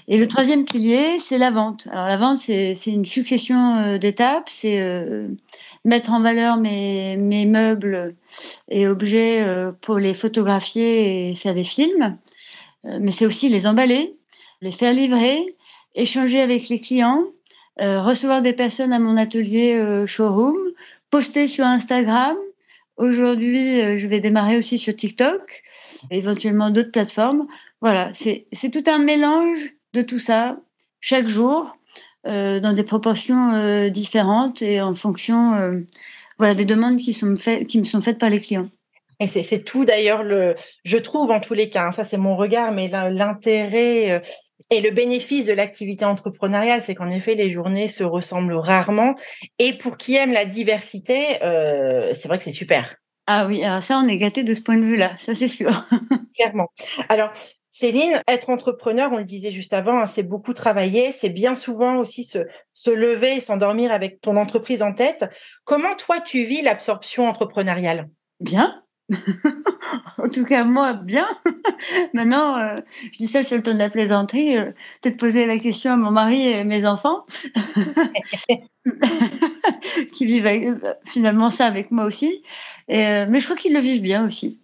Et 0.08 0.18
le 0.18 0.28
troisième 0.28 0.64
pilier, 0.64 1.18
c'est 1.18 1.38
la 1.38 1.50
vente. 1.50 1.88
Alors 1.90 2.06
la 2.06 2.16
vente, 2.16 2.38
c'est 2.38 2.74
une 2.86 3.06
succession 3.06 3.76
euh, 3.76 3.98
d'étapes. 3.98 4.48
C'est 4.50 4.80
euh, 4.80 5.28
mettre 5.84 6.12
en 6.12 6.20
valeur 6.20 6.56
mes, 6.56 7.16
meubles 7.46 8.14
et 8.68 8.86
objets 8.86 9.42
euh, 9.42 9.72
pour 9.80 9.98
les 9.98 10.14
photographier 10.14 11.30
et 11.30 11.34
faire 11.34 11.54
des 11.54 11.64
films. 11.64 12.16
mais 12.84 13.10
c'est 13.10 13.26
aussi 13.26 13.48
les 13.48 13.66
emballer, 13.66 14.16
les 14.60 14.72
faire 14.72 14.92
livrer, 14.92 15.56
échanger 15.94 16.40
avec 16.40 16.68
les 16.68 16.78
clients, 16.78 17.24
recevoir 17.78 18.42
des 18.42 18.52
personnes 18.52 18.92
à 18.92 18.98
mon 18.98 19.16
atelier 19.16 20.04
showroom, 20.06 20.56
poster 21.10 21.46
sur 21.48 21.64
Instagram. 21.64 22.36
Aujourd'hui, 22.96 23.98
je 23.98 24.06
vais 24.06 24.20
démarrer 24.20 24.58
aussi 24.58 24.78
sur 24.78 24.94
TikTok, 24.94 25.62
éventuellement 26.10 26.70
d'autres 26.70 26.92
plateformes 26.92 27.46
Voilà, 27.80 28.10
c'est 28.12 28.46
tout 28.70 28.84
un 28.90 28.98
mélange 28.98 29.74
de 29.92 30.02
tout 30.02 30.18
ça, 30.18 30.56
chaque 31.00 31.28
jour, 31.28 31.76
euh, 32.26 32.58
dans 32.58 32.72
des 32.72 32.84
proportions 32.84 33.52
euh, 33.52 33.90
différentes 33.90 34.62
et 34.62 34.80
en 34.80 34.94
fonction 34.94 35.54
euh, 35.56 35.80
voilà, 36.38 36.54
des 36.54 36.64
demandes 36.64 36.96
qui, 36.96 37.12
sont 37.12 37.36
faites, 37.36 37.66
qui 37.66 37.78
me 37.78 37.84
sont 37.84 38.00
faites 38.00 38.16
par 38.18 38.30
les 38.30 38.40
clients. 38.40 38.70
Et 39.20 39.26
c'est 39.26 39.62
tout 39.62 39.84
d'ailleurs, 39.84 40.22
le, 40.22 40.54
je 40.84 40.96
trouve 40.96 41.30
en 41.30 41.38
tous 41.38 41.52
les 41.52 41.68
cas, 41.68 41.88
hein, 41.88 41.92
ça 41.92 42.02
c'est 42.04 42.16
mon 42.16 42.34
regard, 42.34 42.72
mais 42.72 42.88
l'intérêt 42.88 44.22
et 44.70 44.80
le 44.80 44.90
bénéfice 44.90 45.46
de 45.46 45.52
l'activité 45.52 46.04
entrepreneuriale, 46.04 46.80
c'est 46.80 46.94
qu'en 46.94 47.10
effet, 47.10 47.34
les 47.34 47.50
journées 47.50 47.88
se 47.88 48.02
ressemblent 48.02 48.54
rarement. 48.54 49.14
Et 49.58 49.74
pour 49.78 49.98
qui 49.98 50.16
aime 50.16 50.32
la 50.32 50.46
diversité, 50.46 51.38
c'est 51.40 52.26
vrai 52.26 52.38
que 52.38 52.44
c'est 52.44 52.50
super. 52.50 52.96
Ah 53.26 53.46
oui, 53.46 53.62
alors 53.64 53.82
ça, 53.82 53.98
on 53.98 54.06
est 54.06 54.16
gâté 54.16 54.42
de 54.42 54.52
ce 54.52 54.62
point 54.62 54.76
de 54.76 54.84
vue-là, 54.84 55.14
ça 55.18 55.34
c'est 55.34 55.48
sûr. 55.48 55.86
Clairement. 56.34 56.68
Alors, 57.08 57.30
Céline, 57.70 58.22
être 58.28 58.50
entrepreneur, 58.50 59.10
on 59.12 59.18
le 59.18 59.24
disait 59.24 59.50
juste 59.50 59.72
avant, 59.72 60.00
hein, 60.00 60.06
c'est 60.06 60.22
beaucoup 60.22 60.52
travailler, 60.52 61.10
c'est 61.10 61.30
bien 61.30 61.54
souvent 61.54 61.96
aussi 61.96 62.22
se, 62.22 62.38
se 62.72 62.90
lever 62.90 63.36
et 63.36 63.40
s'endormir 63.40 63.92
avec 63.92 64.20
ton 64.20 64.36
entreprise 64.36 64.82
en 64.82 64.92
tête. 64.92 65.24
Comment 65.64 65.96
toi, 65.96 66.20
tu 66.20 66.44
vis 66.44 66.62
l'absorption 66.62 67.26
entrepreneuriale? 67.26 68.08
Bien. 68.38 68.80
en 70.18 70.28
tout 70.28 70.44
cas, 70.44 70.64
moi, 70.64 70.92
bien. 70.92 71.26
Maintenant, 72.14 72.58
euh, 72.58 72.76
je 73.12 73.18
dis 73.18 73.26
ça 73.26 73.42
sur 73.42 73.56
le 73.56 73.62
ton 73.62 73.74
de 73.74 73.78
la 73.78 73.90
plaisanterie. 73.90 74.56
Euh, 74.56 74.70
peut-être 75.02 75.18
poser 75.18 75.46
la 75.46 75.58
question 75.58 75.92
à 75.92 75.96
mon 75.96 76.10
mari 76.10 76.46
et 76.46 76.64
mes 76.64 76.86
enfants, 76.86 77.26
qui 80.14 80.26
vivent 80.26 80.46
euh, 80.46 80.94
finalement 81.04 81.50
ça 81.50 81.66
avec 81.66 81.90
moi 81.90 82.04
aussi. 82.04 82.42
mais 82.88 83.38
je 83.38 83.44
crois 83.44 83.56
qu'ils 83.56 83.74
le 83.74 83.80
vivent 83.80 84.02
bien 84.02 84.26
aussi. 84.26 84.58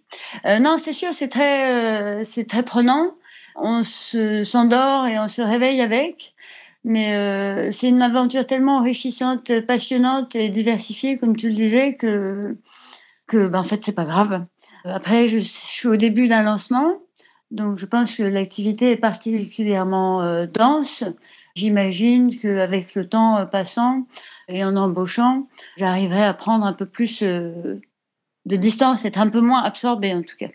non, 0.45 0.77
c'est 0.77 0.93
sûr, 0.93 1.13
c'est 1.13 1.29
très, 1.29 2.23
c'est 2.23 2.47
très 2.47 2.63
prenant. 2.63 3.15
On 3.55 3.83
se, 3.83 4.43
s'endort 4.43 5.07
et 5.07 5.19
on 5.19 5.27
se 5.27 5.41
réveille 5.41 5.81
avec. 5.81 6.33
Mais 6.83 7.71
c'est 7.71 7.89
une 7.89 8.01
aventure 8.01 8.45
tellement 8.47 8.77
enrichissante, 8.77 9.61
passionnante 9.61 10.35
et 10.35 10.49
diversifiée, 10.49 11.15
comme 11.17 11.35
tu 11.37 11.49
le 11.49 11.55
disais, 11.55 11.93
que 11.93 12.57
que 13.27 13.47
ben, 13.47 13.59
en 13.59 13.63
fait 13.63 13.81
c'est 13.83 13.91
pas 13.93 14.05
grave. 14.05 14.45
Après, 14.83 15.27
je, 15.27 15.39
suis 15.39 15.87
au 15.87 15.95
début 15.95 16.27
d'un 16.27 16.43
lancement, 16.43 16.97
donc 17.51 17.77
je 17.77 17.85
pense 17.85 18.15
que 18.15 18.23
l'activité 18.23 18.91
est 18.91 18.97
particulièrement 18.97 20.23
euh, 20.23 20.47
dense. 20.47 21.03
J'imagine 21.55 22.39
qu'avec 22.39 22.95
le 22.95 23.07
temps 23.07 23.37
euh, 23.37 23.45
passant 23.45 24.07
et 24.47 24.63
en 24.63 24.75
embauchant, 24.75 25.47
j'arriverai 25.77 26.23
à 26.23 26.33
prendre 26.33 26.65
un 26.65 26.73
peu 26.73 26.85
plus 26.85 27.23
euh, 27.23 27.79
de 28.45 28.55
distance, 28.55 29.05
être 29.05 29.19
un 29.19 29.29
peu 29.29 29.41
moins 29.41 29.63
absorbée 29.63 30.13
en 30.13 30.21
tout 30.21 30.37
cas. 30.37 30.49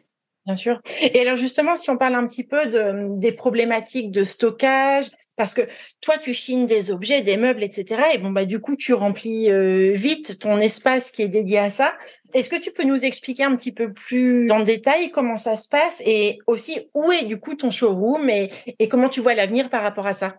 Bien 0.46 0.54
sûr. 0.56 0.80
Et 1.00 1.20
alors 1.20 1.36
justement, 1.36 1.76
si 1.76 1.90
on 1.90 1.96
parle 1.96 2.14
un 2.14 2.26
petit 2.26 2.44
peu 2.44 2.66
de, 2.66 3.18
des 3.18 3.32
problématiques 3.32 4.12
de 4.12 4.24
stockage, 4.24 5.10
parce 5.36 5.52
que 5.52 5.62
toi, 6.00 6.16
tu 6.18 6.32
chines 6.32 6.66
des 6.66 6.90
objets, 6.90 7.20
des 7.20 7.36
meubles, 7.36 7.62
etc. 7.62 8.02
Et 8.14 8.18
bon, 8.18 8.30
bah, 8.30 8.46
du 8.46 8.58
coup, 8.58 8.74
tu 8.74 8.94
remplis 8.94 9.50
euh, 9.50 9.92
vite 9.92 10.38
ton 10.38 10.58
espace 10.58 11.10
qui 11.10 11.22
est 11.22 11.28
dédié 11.28 11.58
à 11.58 11.70
ça. 11.70 11.94
Est-ce 12.32 12.48
que 12.48 12.56
tu 12.56 12.72
peux 12.72 12.84
nous 12.84 13.04
expliquer 13.04 13.44
un 13.44 13.54
petit 13.54 13.72
peu 13.72 13.92
plus 13.92 14.50
en 14.50 14.60
détail 14.60 15.10
comment 15.10 15.36
ça 15.36 15.56
se 15.56 15.68
passe 15.68 16.00
et 16.04 16.38
aussi 16.46 16.88
où 16.94 17.12
est 17.12 17.24
du 17.24 17.38
coup 17.38 17.54
ton 17.54 17.70
showroom 17.70 18.28
et 18.30 18.88
comment 18.88 19.08
tu 19.08 19.20
vois 19.20 19.34
l'avenir 19.34 19.68
par 19.68 19.82
rapport 19.82 20.06
à 20.06 20.14
ça? 20.14 20.36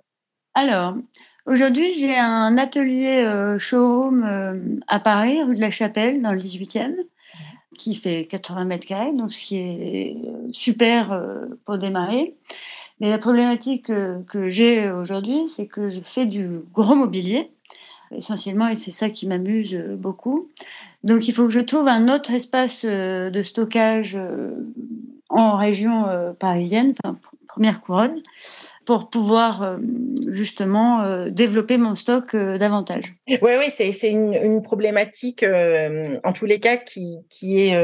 Alors, 0.60 0.96
aujourd'hui, 1.46 1.94
j'ai 1.94 2.18
un 2.18 2.58
atelier 2.58 3.20
euh, 3.20 3.60
showroom 3.60 4.24
euh, 4.24 4.56
à 4.88 5.00
Paris, 5.00 5.44
rue 5.44 5.56
de 5.56 5.62
la 5.62 5.70
Chapelle, 5.70 6.20
dans 6.20 6.32
le 6.32 6.40
18e 6.40 6.96
qui 7.78 7.94
fait 7.94 8.26
80 8.26 8.66
mètres 8.66 8.88
carrés, 8.88 9.14
donc 9.14 9.32
ce 9.36 9.40
qui 9.40 9.58
est 9.58 10.18
super 10.52 11.22
pour 11.64 11.78
démarrer. 11.78 12.34
Mais 13.00 13.12
la 13.12 13.20
problématique 13.20 13.86
que, 13.86 14.50
j'ai 14.50 14.90
aujourd'hui, 14.90 15.48
c'est 15.48 15.68
que 15.68 15.90
je 15.90 16.00
fais 16.00 16.26
du 16.26 16.62
gros 16.74 16.96
mobilier, 16.96 17.52
essentiellement, 18.10 18.68
et 18.68 18.76
c'est 18.76 18.94
ça 18.94 19.12
qui 19.12 19.28
m'amuse 19.28 19.76
beaucoup. 19.76 20.50
Donc 21.04 21.28
il 21.28 21.34
faut 21.34 21.44
que 21.44 21.54
je 21.54 21.60
trouve 21.60 21.88
un 21.88 22.14
autre 22.14 22.32
espace 22.32 22.84
euh, 22.86 23.30
de 23.30 23.42
stockage 23.42 24.16
euh, 24.18 24.52
en 25.30 25.56
région 25.56 26.08
euh, 26.08 26.34
parisienne, 26.34 26.94
première 27.48 27.82
couronne, 27.82 28.22
pour 28.88 29.10
pouvoir 29.10 29.64
euh, 29.64 29.78
justement 30.30 31.04
euh, 31.04 31.30
développer 31.30 31.78
mon 31.78 31.94
stock 31.94 32.34
euh, 32.34 32.58
davantage. 32.58 33.14
Oui, 33.28 33.52
oui, 33.60 33.66
c'est 33.70 34.10
une, 34.10 34.34
une, 34.34 34.62
problématique 34.62 35.44
en 35.44 36.34
tous 36.34 36.46
les 36.46 36.60
cas 36.60 36.78
qui, 36.78 37.18
qui 37.30 37.60
est 37.60 37.78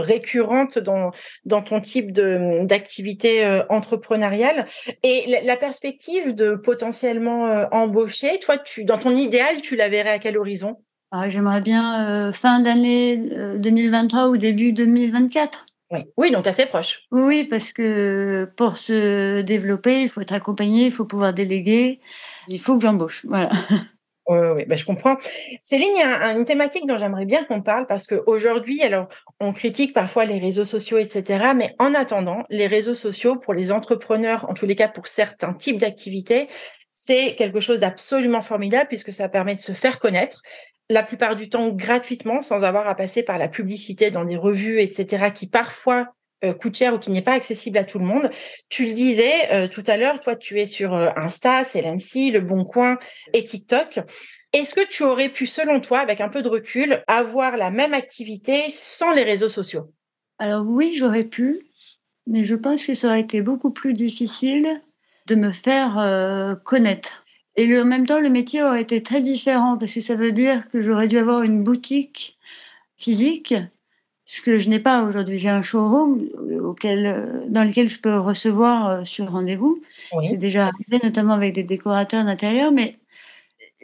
récurrente 0.00 0.78
dans, 0.78 1.10
dans 1.46 1.62
ton 1.62 1.80
type 1.80 2.12
d'activité 2.12 3.62
entrepreneuriale. 3.70 4.66
Et 5.02 5.24
la, 5.28 5.42
la, 5.42 5.56
perspective 5.56 6.34
de 6.34 6.54
potentiellement 6.54 7.66
embaucher, 7.72 8.38
toi, 8.40 8.58
tu, 8.58 8.84
dans 8.84 8.98
ton 8.98 9.12
idéal, 9.16 9.62
tu 9.62 9.76
la 9.76 9.88
verrais 9.88 10.10
à 10.10 10.18
quel 10.18 10.36
horizon? 10.36 10.76
Ah, 11.10 11.30
J'aimerais 11.30 11.62
bien 11.62 12.30
fin 12.32 12.60
d'année 12.60 13.16
2023 13.58 14.28
ou 14.28 14.36
début 14.36 14.72
2024. 14.72 15.64
Oui. 16.16 16.30
donc 16.30 16.46
assez 16.46 16.66
proche. 16.66 17.02
Oui, 17.10 17.44
parce 17.44 17.72
que 17.72 18.48
pour 18.56 18.76
se 18.76 19.40
développer, 19.42 20.02
il 20.02 20.08
faut 20.08 20.20
être 20.20 20.32
accompagné, 20.32 20.86
il 20.86 20.92
faut 20.92 21.04
pouvoir 21.04 21.34
déléguer, 21.34 22.00
il 22.48 22.60
faut 22.60 22.76
que 22.76 22.82
j'embauche. 22.82 23.24
Voilà. 23.26 23.50
Oui, 24.28 24.38
oui, 24.54 24.64
ben, 24.64 24.78
je 24.78 24.84
comprends. 24.84 25.16
Céline, 25.64 25.90
il 25.96 25.98
y 25.98 26.02
a 26.02 26.30
une 26.32 26.44
thématique 26.44 26.86
dont 26.86 26.98
j'aimerais 26.98 27.26
bien 27.26 27.42
qu'on 27.42 27.62
parle 27.62 27.88
parce 27.88 28.06
qu'aujourd'hui, 28.06 28.80
alors, 28.82 29.08
on 29.40 29.52
critique 29.52 29.92
parfois 29.92 30.24
les 30.24 30.38
réseaux 30.38 30.64
sociaux, 30.64 30.98
etc. 30.98 31.52
Mais 31.56 31.74
en 31.80 31.94
attendant, 31.94 32.44
les 32.48 32.68
réseaux 32.68 32.94
sociaux, 32.94 33.34
pour 33.34 33.54
les 33.54 33.72
entrepreneurs, 33.72 34.48
en 34.48 34.54
tous 34.54 34.66
les 34.66 34.76
cas 34.76 34.86
pour 34.86 35.08
certains 35.08 35.52
types 35.52 35.78
d'activités, 35.78 36.46
c'est 36.92 37.34
quelque 37.34 37.60
chose 37.60 37.80
d'absolument 37.80 38.42
formidable 38.42 38.86
puisque 38.86 39.12
ça 39.12 39.28
permet 39.28 39.56
de 39.56 39.60
se 39.60 39.72
faire 39.72 39.98
connaître, 39.98 40.42
la 40.90 41.04
plupart 41.04 41.36
du 41.36 41.48
temps 41.48 41.68
gratuitement, 41.70 42.42
sans 42.42 42.64
avoir 42.64 42.88
à 42.88 42.96
passer 42.96 43.22
par 43.22 43.38
la 43.38 43.48
publicité 43.48 44.10
dans 44.10 44.24
des 44.24 44.36
revues, 44.36 44.80
etc., 44.80 45.30
qui 45.32 45.46
parfois 45.46 46.14
euh, 46.44 46.52
coûte 46.52 46.76
cher 46.76 46.94
ou 46.94 46.98
qui 46.98 47.12
n'est 47.12 47.22
pas 47.22 47.34
accessible 47.34 47.78
à 47.78 47.84
tout 47.84 48.00
le 48.00 48.04
monde. 48.04 48.28
Tu 48.68 48.86
le 48.86 48.92
disais 48.92 49.52
euh, 49.52 49.68
tout 49.68 49.84
à 49.86 49.96
l'heure, 49.96 50.18
toi, 50.18 50.34
tu 50.34 50.58
es 50.58 50.66
sur 50.66 50.94
euh, 50.94 51.10
Insta, 51.16 51.64
Celency, 51.64 52.32
Le 52.32 52.40
Bon 52.40 52.64
Coin 52.64 52.98
et 53.32 53.44
TikTok. 53.44 54.00
Est-ce 54.52 54.74
que 54.74 54.86
tu 54.86 55.04
aurais 55.04 55.28
pu, 55.28 55.46
selon 55.46 55.80
toi, 55.80 56.00
avec 56.00 56.20
un 56.20 56.28
peu 56.28 56.42
de 56.42 56.48
recul, 56.48 57.04
avoir 57.06 57.56
la 57.56 57.70
même 57.70 57.94
activité 57.94 58.64
sans 58.68 59.12
les 59.12 59.22
réseaux 59.22 59.48
sociaux? 59.48 59.92
Alors 60.38 60.66
oui, 60.66 60.92
j'aurais 60.96 61.24
pu, 61.24 61.60
mais 62.26 62.42
je 62.42 62.56
pense 62.56 62.84
que 62.84 62.94
ça 62.94 63.08
aurait 63.08 63.20
été 63.20 63.42
beaucoup 63.42 63.70
plus 63.70 63.92
difficile 63.92 64.82
de 65.26 65.36
me 65.36 65.52
faire 65.52 66.58
connaître. 66.64 67.19
Et 67.56 67.80
en 67.80 67.84
même 67.84 68.06
temps, 68.06 68.20
le 68.20 68.30
métier 68.30 68.62
aurait 68.62 68.82
été 68.82 69.02
très 69.02 69.20
différent 69.20 69.76
parce 69.76 69.94
que 69.94 70.00
ça 70.00 70.14
veut 70.14 70.32
dire 70.32 70.68
que 70.68 70.82
j'aurais 70.82 71.08
dû 71.08 71.18
avoir 71.18 71.42
une 71.42 71.64
boutique 71.64 72.38
physique, 72.96 73.54
ce 74.24 74.40
que 74.42 74.58
je 74.58 74.68
n'ai 74.68 74.78
pas 74.78 75.02
aujourd'hui. 75.02 75.38
J'ai 75.38 75.48
un 75.48 75.62
showroom 75.62 76.28
auquel, 76.62 77.44
dans 77.48 77.64
lequel 77.64 77.88
je 77.88 78.00
peux 78.00 78.16
recevoir 78.18 78.88
euh, 78.88 79.04
sur 79.04 79.30
rendez-vous. 79.30 79.82
C'est 80.28 80.36
déjà 80.36 80.68
arrivé, 80.68 81.04
notamment 81.04 81.34
avec 81.34 81.54
des 81.54 81.64
décorateurs 81.64 82.24
d'intérieur, 82.24 82.70
mais 82.70 82.96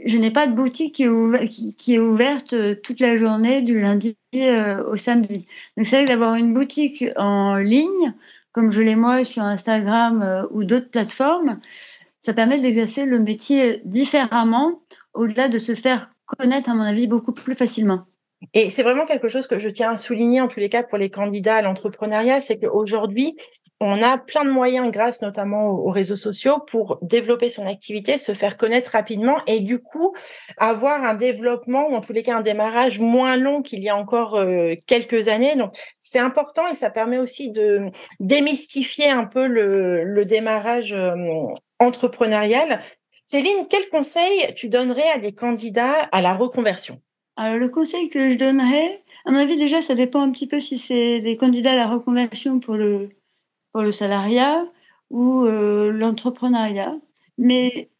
je 0.04 0.18
n'ai 0.18 0.30
pas 0.30 0.46
de 0.46 0.54
boutique 0.54 0.94
qui 0.94 1.04
est, 1.04 1.74
qui, 1.76 1.94
est, 1.94 1.98
ouverte 1.98 2.52
euh, 2.52 2.76
toute 2.76 3.00
la 3.00 3.16
journée 3.16 3.62
du 3.62 3.80
lundi 3.80 4.16
euh, 4.36 4.84
au 4.84 4.96
samedi. 4.96 5.46
Donc 5.76 5.86
c'est 5.86 5.96
vrai 5.96 6.04
d'avoir 6.04 6.36
une 6.36 6.54
boutique 6.54 7.04
en 7.16 7.56
ligne, 7.56 8.14
comme 8.52 8.70
je 8.70 8.82
l'ai 8.82 8.94
moi 8.94 9.24
sur 9.24 9.42
Instagram 9.42 10.46
ou 10.52 10.62
d'autres 10.62 10.90
plateformes, 10.90 11.58
ça 12.26 12.34
permet 12.34 12.58
d'exercer 12.58 13.04
le 13.04 13.20
métier 13.20 13.82
différemment, 13.84 14.82
au-delà 15.14 15.48
de 15.48 15.58
se 15.58 15.76
faire 15.76 16.10
connaître, 16.24 16.68
à 16.68 16.74
mon 16.74 16.82
avis, 16.82 17.06
beaucoup 17.06 17.30
plus 17.30 17.54
facilement. 17.54 18.06
Et 18.52 18.68
c'est 18.68 18.82
vraiment 18.82 19.06
quelque 19.06 19.28
chose 19.28 19.46
que 19.46 19.60
je 19.60 19.68
tiens 19.68 19.92
à 19.92 19.96
souligner, 19.96 20.40
en 20.40 20.48
tous 20.48 20.58
les 20.58 20.68
cas, 20.68 20.82
pour 20.82 20.98
les 20.98 21.08
candidats 21.08 21.54
à 21.54 21.62
l'entrepreneuriat, 21.62 22.40
c'est 22.40 22.58
qu'aujourd'hui, 22.58 23.36
on 23.80 24.02
a 24.02 24.16
plein 24.16 24.44
de 24.44 24.50
moyens, 24.50 24.90
grâce 24.90 25.20
notamment 25.20 25.68
aux 25.68 25.90
réseaux 25.90 26.16
sociaux, 26.16 26.60
pour 26.60 26.98
développer 27.02 27.50
son 27.50 27.66
activité, 27.66 28.16
se 28.16 28.32
faire 28.32 28.56
connaître 28.56 28.92
rapidement 28.92 29.38
et 29.46 29.60
du 29.60 29.78
coup 29.80 30.14
avoir 30.56 31.04
un 31.04 31.14
développement 31.14 31.88
ou 31.88 31.94
en 31.94 32.00
tous 32.00 32.14
les 32.14 32.22
cas 32.22 32.36
un 32.36 32.40
démarrage 32.40 33.00
moins 33.00 33.36
long 33.36 33.62
qu'il 33.62 33.82
y 33.82 33.90
a 33.90 33.96
encore 33.96 34.36
euh, 34.36 34.74
quelques 34.86 35.28
années. 35.28 35.56
Donc 35.56 35.76
c'est 36.00 36.18
important 36.18 36.66
et 36.68 36.74
ça 36.74 36.88
permet 36.88 37.18
aussi 37.18 37.50
de 37.50 37.90
démystifier 38.18 39.10
un 39.10 39.24
peu 39.24 39.46
le, 39.46 40.24
démarrage 40.24 40.92
euh, 40.94 41.14
entrepreneurial. 41.78 42.82
Céline, 43.26 43.66
quel 43.68 43.88
conseil 43.90 44.54
tu 44.54 44.68
donnerais 44.68 45.08
à 45.14 45.18
des 45.18 45.32
candidats 45.32 46.08
à 46.12 46.22
la 46.22 46.34
reconversion? 46.34 47.00
Alors 47.36 47.58
le 47.58 47.68
conseil 47.68 48.08
que 48.08 48.30
je 48.30 48.38
donnerais, 48.38 49.02
à 49.26 49.30
mon 49.30 49.38
avis 49.38 49.58
déjà 49.58 49.82
ça 49.82 49.94
dépend 49.94 50.22
un 50.22 50.32
petit 50.32 50.46
peu 50.46 50.58
si 50.58 50.78
c'est 50.78 51.20
des 51.20 51.36
candidats 51.36 51.72
à 51.72 51.76
la 51.76 51.86
reconversion 51.86 52.58
pour 52.60 52.74
le 52.74 53.10
pour 53.76 53.82
le 53.82 53.92
salariat 53.92 54.64
ou 55.10 55.44
euh, 55.44 55.92
l'entrepreneuriat. 55.92 56.96
Mais 57.36 57.90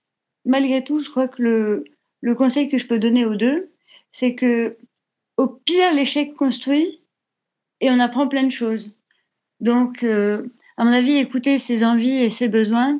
malgré 0.47 0.83
tout, 0.83 1.01
je 1.01 1.11
crois 1.11 1.29
que 1.29 1.43
le, 1.43 1.85
le 2.23 2.35
conseil 2.35 2.71
que 2.71 2.79
je 2.79 2.87
peux 2.87 2.99
donner 2.99 3.27
aux 3.27 3.35
deux, 3.35 3.75
c'est 4.11 4.35
que 4.35 4.79
au 5.37 5.49
pire, 5.49 5.93
l'échec 5.93 6.33
construit 6.33 7.03
et 7.83 7.91
on 7.91 8.01
apprend 8.01 8.27
plein 8.27 8.45
de 8.45 8.51
choses. 8.51 8.91
Donc, 9.61 10.03
euh, 10.03 10.47
à 10.79 10.85
mon 10.87 10.93
avis, 10.93 11.19
écouter 11.19 11.59
ses 11.59 11.85
envies 11.85 12.23
et 12.23 12.31
ses 12.31 12.49
besoins, 12.49 12.99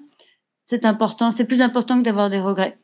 c'est 0.67 0.85
important. 0.85 1.31
C'est 1.31 1.47
plus 1.47 1.63
important 1.63 1.97
que 1.97 2.05
d'avoir 2.05 2.29
des 2.29 2.41
regrets. 2.41 2.77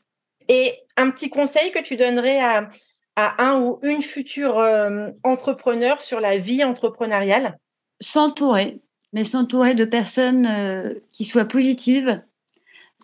Et 0.49 0.73
un 0.97 1.11
petit 1.11 1.29
conseil 1.29 1.71
que 1.71 1.81
tu 1.81 1.97
donnerais 1.97 2.41
à, 2.41 2.71
à 3.17 3.45
un 3.45 3.61
ou 3.61 3.79
une 3.83 4.01
future 4.01 4.57
euh, 4.57 5.11
entrepreneur 5.23 6.01
sur 6.01 6.19
la 6.19 6.39
vie 6.39 6.65
entrepreneuriale? 6.65 7.59
S'entourer, 8.01 8.81
mais 9.13 9.25
s'entourer 9.25 9.75
de 9.75 9.85
personnes 9.85 10.47
euh, 10.47 10.95
qui 11.11 11.25
soient 11.25 11.45
positives, 11.45 12.23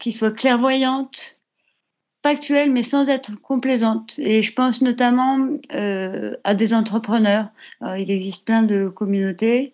qui 0.00 0.12
soient 0.12 0.30
clairvoyantes, 0.30 1.38
factuelles, 2.22 2.72
mais 2.72 2.82
sans 2.82 3.08
être 3.08 3.40
complaisantes. 3.40 4.14
Et 4.18 4.42
je 4.42 4.52
pense 4.52 4.80
notamment 4.80 5.38
euh, 5.74 6.36
à 6.44 6.54
des 6.54 6.74
entrepreneurs. 6.74 7.48
il 7.96 8.10
existe 8.10 8.44
plein 8.44 8.62
de 8.62 8.88
communautés, 8.88 9.72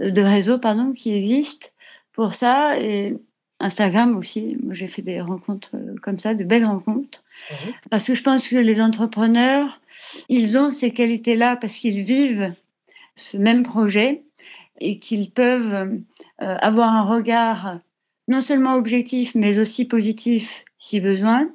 de 0.00 0.22
réseaux, 0.22 0.58
pardon, 0.58 0.92
qui 0.92 1.12
existent 1.12 1.68
pour 2.12 2.34
ça. 2.34 2.78
Et 2.80 3.16
Instagram 3.60 4.16
aussi. 4.16 4.56
Moi, 4.62 4.74
j'ai 4.74 4.88
fait 4.88 5.02
des 5.02 5.20
rencontres 5.20 5.70
euh, 5.74 5.94
comme 6.02 6.18
ça, 6.18 6.34
de 6.34 6.44
belles 6.44 6.64
rencontres. 6.64 7.24
Mhm. 7.50 7.72
Parce 7.90 8.06
que 8.06 8.14
je 8.14 8.22
pense 8.22 8.48
que 8.48 8.56
les 8.56 8.80
entrepreneurs, 8.80 9.80
ils 10.28 10.58
ont 10.58 10.70
ces 10.70 10.90
qualités-là 10.90 11.56
parce 11.56 11.74
qu'ils 11.74 12.02
vivent 12.02 12.52
ce 13.16 13.36
même 13.36 13.62
projet 13.62 14.23
et 14.80 14.98
qu'ils 14.98 15.30
peuvent 15.30 15.74
euh, 15.74 16.56
avoir 16.60 16.90
un 16.90 17.02
regard 17.02 17.78
non 18.28 18.40
seulement 18.40 18.74
objectif, 18.74 19.34
mais 19.34 19.58
aussi 19.58 19.84
positif 19.84 20.64
si 20.78 21.00
besoin. 21.00 21.48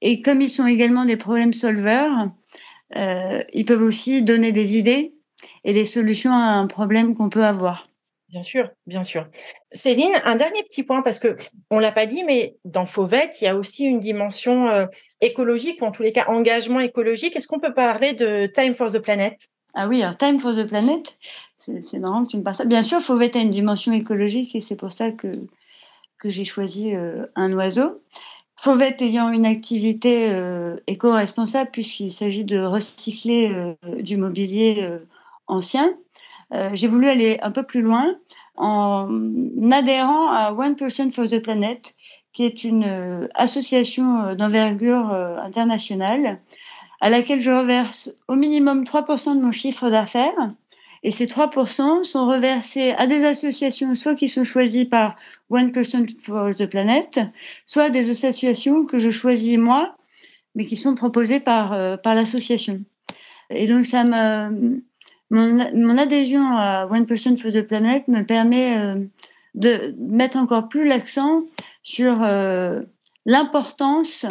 Et 0.00 0.22
comme 0.22 0.40
ils 0.40 0.50
sont 0.50 0.66
également 0.66 1.04
des 1.04 1.16
problèmes 1.16 1.52
solveurs, 1.52 2.28
euh, 2.96 3.42
ils 3.52 3.64
peuvent 3.64 3.82
aussi 3.82 4.22
donner 4.22 4.52
des 4.52 4.78
idées 4.78 5.12
et 5.64 5.72
des 5.72 5.84
solutions 5.84 6.32
à 6.32 6.52
un 6.52 6.66
problème 6.66 7.14
qu'on 7.14 7.28
peut 7.28 7.44
avoir. 7.44 7.88
Bien 8.28 8.42
sûr, 8.42 8.70
bien 8.86 9.02
sûr. 9.02 9.26
Céline, 9.72 10.12
un 10.24 10.36
dernier 10.36 10.62
petit 10.62 10.84
point, 10.84 11.02
parce 11.02 11.18
que 11.18 11.36
on 11.68 11.80
l'a 11.80 11.90
pas 11.90 12.06
dit, 12.06 12.22
mais 12.22 12.56
dans 12.64 12.86
Fauvette, 12.86 13.40
il 13.40 13.44
y 13.44 13.48
a 13.48 13.56
aussi 13.56 13.84
une 13.84 13.98
dimension 13.98 14.68
euh, 14.68 14.86
écologique, 15.20 15.82
ou 15.82 15.84
en 15.84 15.90
tous 15.90 16.04
les 16.04 16.12
cas 16.12 16.26
engagement 16.28 16.78
écologique. 16.78 17.34
Est-ce 17.34 17.48
qu'on 17.48 17.58
peut 17.58 17.74
parler 17.74 18.12
de 18.12 18.46
Time 18.46 18.74
for 18.74 18.92
the 18.92 19.00
Planet? 19.00 19.36
Ah 19.74 19.88
oui, 19.88 20.02
alors 20.02 20.16
Time 20.16 20.38
for 20.38 20.54
the 20.54 20.64
Planet, 20.64 21.16
c'est 21.64 21.98
marrant 21.98 22.24
que 22.24 22.30
tu 22.30 22.36
me 22.36 22.42
parles 22.42 22.56
ça. 22.56 22.64
Bien 22.64 22.82
sûr, 22.82 23.00
Fauvette 23.00 23.36
a 23.36 23.40
une 23.40 23.50
dimension 23.50 23.92
écologique 23.92 24.54
et 24.54 24.60
c'est 24.60 24.76
pour 24.76 24.92
ça 24.92 25.10
que, 25.12 25.28
que 26.18 26.28
j'ai 26.28 26.44
choisi 26.44 26.94
euh, 26.94 27.26
un 27.36 27.52
oiseau. 27.52 28.02
Fauvette 28.56 29.00
ayant 29.02 29.30
une 29.30 29.46
activité 29.46 30.28
euh, 30.30 30.76
éco-responsable, 30.86 31.70
puisqu'il 31.70 32.12
s'agit 32.12 32.44
de 32.44 32.60
recycler 32.60 33.74
du 34.00 34.16
mobilier 34.16 34.98
ancien. 35.46 35.94
Euh, 36.52 36.70
j'ai 36.74 36.88
voulu 36.88 37.08
aller 37.08 37.38
un 37.42 37.50
peu 37.50 37.62
plus 37.62 37.82
loin 37.82 38.16
en 38.56 39.08
adhérant 39.70 40.30
à 40.30 40.52
One 40.52 40.76
Person 40.76 41.10
for 41.10 41.26
the 41.26 41.40
Planet, 41.40 41.94
qui 42.32 42.44
est 42.44 42.64
une 42.64 42.84
euh, 42.84 43.28
association 43.34 44.22
euh, 44.22 44.34
d'envergure 44.34 45.12
internationale 45.12 46.40
à 47.00 47.08
laquelle 47.08 47.40
je 47.40 47.50
reverse 47.50 48.12
au 48.28 48.34
minimum 48.34 48.84
3% 48.84 49.36
de 49.36 49.42
mon 49.42 49.52
chiffre 49.52 49.88
d'affaires. 49.88 50.52
Et 51.02 51.10
ces 51.10 51.26
3% 51.26 52.04
sont 52.04 52.26
reversés 52.26 52.92
à 52.92 53.06
des 53.06 53.24
associations, 53.24 53.94
soit 53.94 54.14
qui 54.14 54.28
sont 54.28 54.44
choisies 54.44 54.84
par 54.84 55.16
One 55.48 55.72
Person 55.72 56.04
for 56.22 56.54
the 56.54 56.66
Planet, 56.66 57.20
soit 57.64 57.88
des 57.90 58.10
associations 58.10 58.84
que 58.84 58.98
je 58.98 59.10
choisis 59.10 59.56
moi, 59.56 59.96
mais 60.54 60.66
qui 60.66 60.76
sont 60.76 60.94
proposées 60.94 61.40
par, 61.40 62.00
par 62.02 62.14
l'association. 62.14 62.82
Et 63.48 63.66
donc, 63.66 63.86
ça 63.86 64.04
me, 64.04 64.82
mon, 65.30 65.98
adhésion 65.98 66.44
à 66.56 66.86
One 66.90 67.06
Person 67.06 67.36
for 67.36 67.52
the 67.52 67.62
Planet 67.62 68.06
me 68.08 68.22
permet 68.22 68.78
euh, 68.78 69.04
de 69.54 69.94
mettre 69.98 70.36
encore 70.36 70.68
plus 70.68 70.86
l'accent 70.86 71.42
sur 71.82 72.22
euh, 72.22 72.82
l'importance 73.26 74.26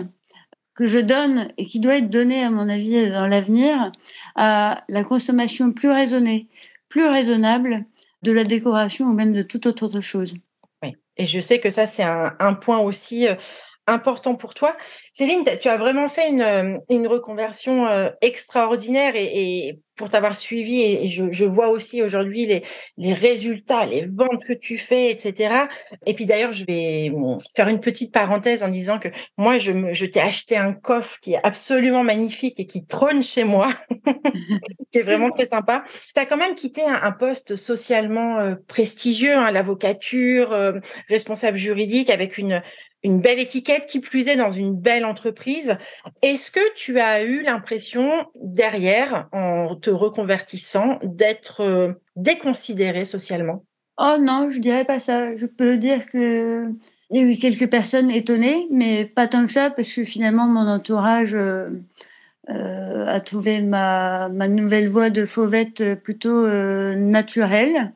que 0.79 0.85
je 0.85 0.97
donne 0.97 1.51
et 1.57 1.65
qui 1.65 1.81
doit 1.81 1.97
être 1.97 2.09
donnée, 2.09 2.41
à 2.41 2.49
mon 2.49 2.69
avis, 2.69 3.09
dans 3.09 3.27
l'avenir, 3.27 3.91
à 4.35 4.85
la 4.87 5.03
consommation 5.03 5.73
plus 5.73 5.89
raisonnée, 5.89 6.47
plus 6.87 7.05
raisonnable 7.05 7.83
de 8.23 8.31
la 8.31 8.45
décoration 8.45 9.07
ou 9.07 9.13
même 9.13 9.33
de 9.33 9.41
toute 9.41 9.65
autre 9.65 9.99
chose. 9.99 10.35
Oui, 10.81 10.93
et 11.17 11.25
je 11.25 11.41
sais 11.41 11.59
que 11.59 11.69
ça, 11.69 11.85
c'est 11.85 12.03
un, 12.03 12.33
un, 12.39 12.53
point 12.53 12.79
aussi 12.79 13.27
euh, 13.27 13.35
important 13.89 14.35
pour 14.35 14.53
toi. 14.53 14.75
Céline, 15.13 15.43
tu 15.59 15.67
as 15.67 15.77
vraiment 15.77 16.07
fait 16.07 16.29
une, 16.29 16.79
une 16.89 17.07
reconversion 17.07 17.87
extraordinaire 18.21 19.15
et, 19.15 19.67
et 19.67 19.79
pour 19.99 20.09
t'avoir 20.09 20.33
suivi 20.37 20.81
et 20.81 21.07
je, 21.07 21.43
vois 21.43 21.67
aussi 21.67 22.01
aujourd'hui 22.01 22.45
les, 22.45 22.63
les 22.97 23.13
résultats, 23.13 23.85
les 23.85 24.05
ventes 24.05 24.45
que 24.45 24.53
tu 24.53 24.77
fais, 24.77 25.11
etc. 25.11 25.65
Et 26.05 26.13
puis 26.13 26.25
d'ailleurs, 26.25 26.53
je 26.53 26.63
vais 26.63 27.11
faire 27.53 27.67
une 27.67 27.81
petite 27.81 28.13
parenthèse 28.13 28.63
en 28.63 28.69
disant 28.69 28.97
que 28.97 29.09
moi, 29.37 29.57
je, 29.57 29.93
je 29.93 30.05
t'ai 30.05 30.21
acheté 30.21 30.55
un 30.55 30.71
coffre 30.71 31.19
qui 31.19 31.33
est 31.33 31.39
absolument 31.43 32.05
magnifique 32.05 32.57
et 32.61 32.65
qui 32.65 32.85
trône 32.85 33.21
chez 33.21 33.43
moi, 33.43 33.73
qui 34.93 34.99
est 34.99 35.03
vraiment 35.03 35.31
très 35.31 35.47
sympa. 35.47 35.83
Tu 36.15 36.21
as 36.21 36.25
quand 36.25 36.37
même 36.37 36.55
quitté 36.55 36.81
un, 36.85 37.11
poste 37.11 37.57
socialement 37.57 38.39
euh, 38.39 38.55
prestigieux, 38.67 39.35
hein, 39.35 39.51
l'avocature, 39.51 40.53
euh, 40.53 40.79
responsable 41.09 41.57
juridique, 41.57 42.09
avec 42.09 42.37
une, 42.37 42.61
une 43.03 43.21
belle 43.21 43.39
étiquette 43.39 43.87
qui 43.87 43.99
plus 43.99 44.25
dans 44.37 44.49
une 44.49 44.75
belle 44.75 45.05
entreprise. 45.05 45.77
Est-ce 46.21 46.51
que 46.51 46.73
tu 46.75 46.99
as 46.99 47.23
eu 47.23 47.41
l'impression 47.41 48.11
derrière, 48.35 49.27
en 49.31 49.75
te 49.75 49.89
reconvertissant, 49.89 50.99
d'être 51.03 51.61
euh, 51.61 51.93
déconsidéré 52.15 53.05
socialement? 53.05 53.63
Oh 53.97 54.15
non, 54.19 54.49
je 54.49 54.59
dirais 54.59 54.85
pas 54.85 54.99
ça. 54.99 55.35
Je 55.35 55.45
peux 55.45 55.77
dire 55.77 56.09
que 56.09 56.65
il 57.11 57.17
y 57.17 57.23
a 57.23 57.27
eu 57.27 57.37
quelques 57.37 57.69
personnes 57.69 58.11
étonnées, 58.11 58.67
mais 58.71 59.05
pas 59.05 59.27
tant 59.27 59.45
que 59.45 59.51
ça, 59.51 59.71
parce 59.71 59.91
que 59.91 60.03
finalement 60.03 60.45
mon 60.45 60.67
entourage 60.67 61.33
euh, 61.33 61.69
euh, 62.49 63.05
a 63.07 63.19
trouvé 63.19 63.61
ma, 63.61 64.29
ma, 64.29 64.47
nouvelle 64.47 64.89
voie 64.89 65.09
de 65.09 65.25
fauvette 65.25 65.95
plutôt 66.03 66.47
naturelle. 66.95 67.93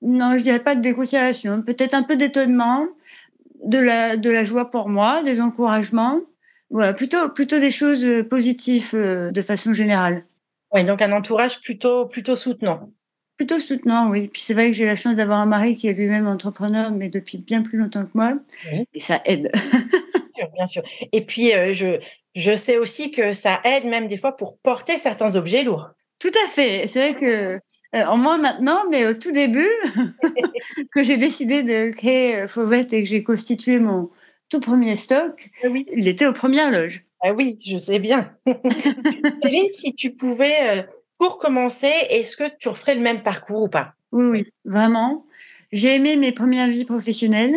Non, 0.00 0.38
je 0.38 0.42
dirais 0.42 0.60
pas 0.60 0.74
de 0.74 0.80
déconsidération, 0.80 1.62
peut-être 1.62 1.94
un 1.94 2.02
peu 2.02 2.16
d'étonnement, 2.16 2.86
de 3.64 3.78
la, 3.78 4.16
de 4.16 4.30
la 4.30 4.44
joie 4.44 4.70
pour 4.70 4.88
moi, 4.88 5.22
des 5.22 5.40
encouragements. 5.40 6.20
Voilà, 6.70 6.92
plutôt, 6.92 7.28
plutôt 7.28 7.60
des 7.60 7.70
choses 7.70 8.06
positives 8.28 8.94
de 8.94 9.42
façon 9.42 9.72
générale. 9.72 10.24
Oui, 10.72 10.84
donc 10.84 11.00
un 11.00 11.12
entourage 11.12 11.60
plutôt, 11.60 12.06
plutôt 12.06 12.36
soutenant. 12.36 12.90
Plutôt 13.36 13.58
soutenant, 13.58 14.08
oui. 14.08 14.28
Puis 14.28 14.42
c'est 14.42 14.54
vrai 14.54 14.68
que 14.68 14.72
j'ai 14.72 14.86
la 14.86 14.96
chance 14.96 15.14
d'avoir 15.14 15.40
un 15.40 15.46
mari 15.46 15.76
qui 15.76 15.88
est 15.88 15.92
lui-même 15.92 16.26
entrepreneur, 16.26 16.90
mais 16.90 17.08
depuis 17.08 17.38
bien 17.38 17.62
plus 17.62 17.78
longtemps 17.78 18.02
que 18.02 18.10
moi. 18.14 18.34
Et 18.94 19.00
ça 19.00 19.20
aide. 19.26 19.52
bien 20.54 20.66
sûr. 20.66 20.82
Et 21.12 21.20
puis, 21.20 21.54
euh, 21.54 21.72
je, 21.72 22.00
je 22.34 22.56
sais 22.56 22.78
aussi 22.78 23.10
que 23.10 23.32
ça 23.32 23.60
aide 23.64 23.84
même 23.84 24.08
des 24.08 24.16
fois 24.16 24.36
pour 24.36 24.58
porter 24.58 24.98
certains 24.98 25.36
objets 25.36 25.64
lourds. 25.64 25.90
Tout 26.18 26.30
à 26.44 26.48
fait. 26.48 26.86
C'est 26.86 26.98
vrai 27.00 27.20
que, 27.20 27.60
euh, 27.94 28.04
en 28.06 28.16
moins 28.16 28.38
maintenant, 28.38 28.84
mais 28.90 29.06
au 29.06 29.14
tout 29.14 29.32
début, 29.32 29.68
que 30.92 31.02
j'ai 31.02 31.16
décidé 31.16 31.62
de 31.62 31.90
créer 31.90 32.36
euh, 32.36 32.48
Fauvette 32.48 32.92
et 32.92 33.02
que 33.02 33.08
j'ai 33.08 33.22
constitué 33.22 33.78
mon 33.78 34.10
tout 34.48 34.60
premier 34.60 34.96
stock, 34.96 35.50
ah 35.64 35.68
oui. 35.70 35.86
il 35.92 36.08
était 36.08 36.26
aux 36.26 36.32
premières 36.32 36.70
loges. 36.70 37.04
Ah 37.22 37.32
oui, 37.32 37.58
je 37.64 37.76
sais 37.76 37.98
bien. 37.98 38.32
Céline, 39.42 39.72
si 39.72 39.94
tu 39.94 40.12
pouvais, 40.14 40.78
euh, 40.78 40.82
pour 41.18 41.38
commencer, 41.38 41.92
est-ce 42.10 42.36
que 42.36 42.44
tu 42.58 42.68
referais 42.68 42.94
le 42.94 43.00
même 43.00 43.22
parcours 43.22 43.64
ou 43.64 43.68
pas? 43.68 43.94
Oui, 44.12 44.24
oui, 44.26 44.52
vraiment. 44.64 45.26
J'ai 45.72 45.94
aimé 45.96 46.16
mes 46.16 46.32
premières 46.32 46.68
vies 46.68 46.84
professionnelles, 46.84 47.56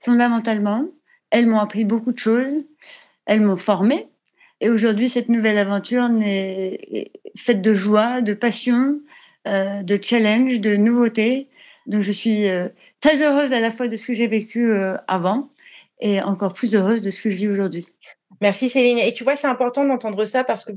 fondamentalement. 0.00 0.86
Elles 1.30 1.46
m'ont 1.46 1.58
appris 1.60 1.84
beaucoup 1.84 2.12
de 2.12 2.18
choses. 2.18 2.64
Elles 3.26 3.42
m'ont 3.42 3.56
formée. 3.56 4.08
Et 4.62 4.70
aujourd'hui, 4.70 5.08
cette 5.08 5.28
nouvelle 5.28 5.58
aventure 5.58 6.08
est 6.24 7.10
faite 7.36 7.62
de 7.62 7.74
joie, 7.74 8.22
de 8.22 8.32
passion, 8.32 9.00
euh, 9.48 9.82
de 9.82 9.98
challenge, 10.00 10.60
de 10.60 10.76
nouveautés. 10.76 11.48
Donc, 11.86 12.02
je 12.02 12.12
suis 12.12 12.48
euh, 12.48 12.68
très 13.00 13.22
heureuse 13.22 13.52
à 13.52 13.58
la 13.58 13.72
fois 13.72 13.88
de 13.88 13.96
ce 13.96 14.06
que 14.06 14.14
j'ai 14.14 14.28
vécu 14.28 14.72
avant 15.08 15.50
et 16.00 16.22
encore 16.22 16.52
plus 16.52 16.76
heureuse 16.76 17.02
de 17.02 17.10
ce 17.10 17.20
que 17.20 17.28
je 17.28 17.36
vis 17.38 17.48
aujourd'hui. 17.48 17.88
Merci 18.40 18.68
Céline. 18.68 18.98
Et 18.98 19.12
tu 19.12 19.24
vois, 19.24 19.34
c'est 19.34 19.48
important 19.48 19.84
d'entendre 19.84 20.24
ça 20.26 20.44
parce 20.44 20.64
que 20.64 20.72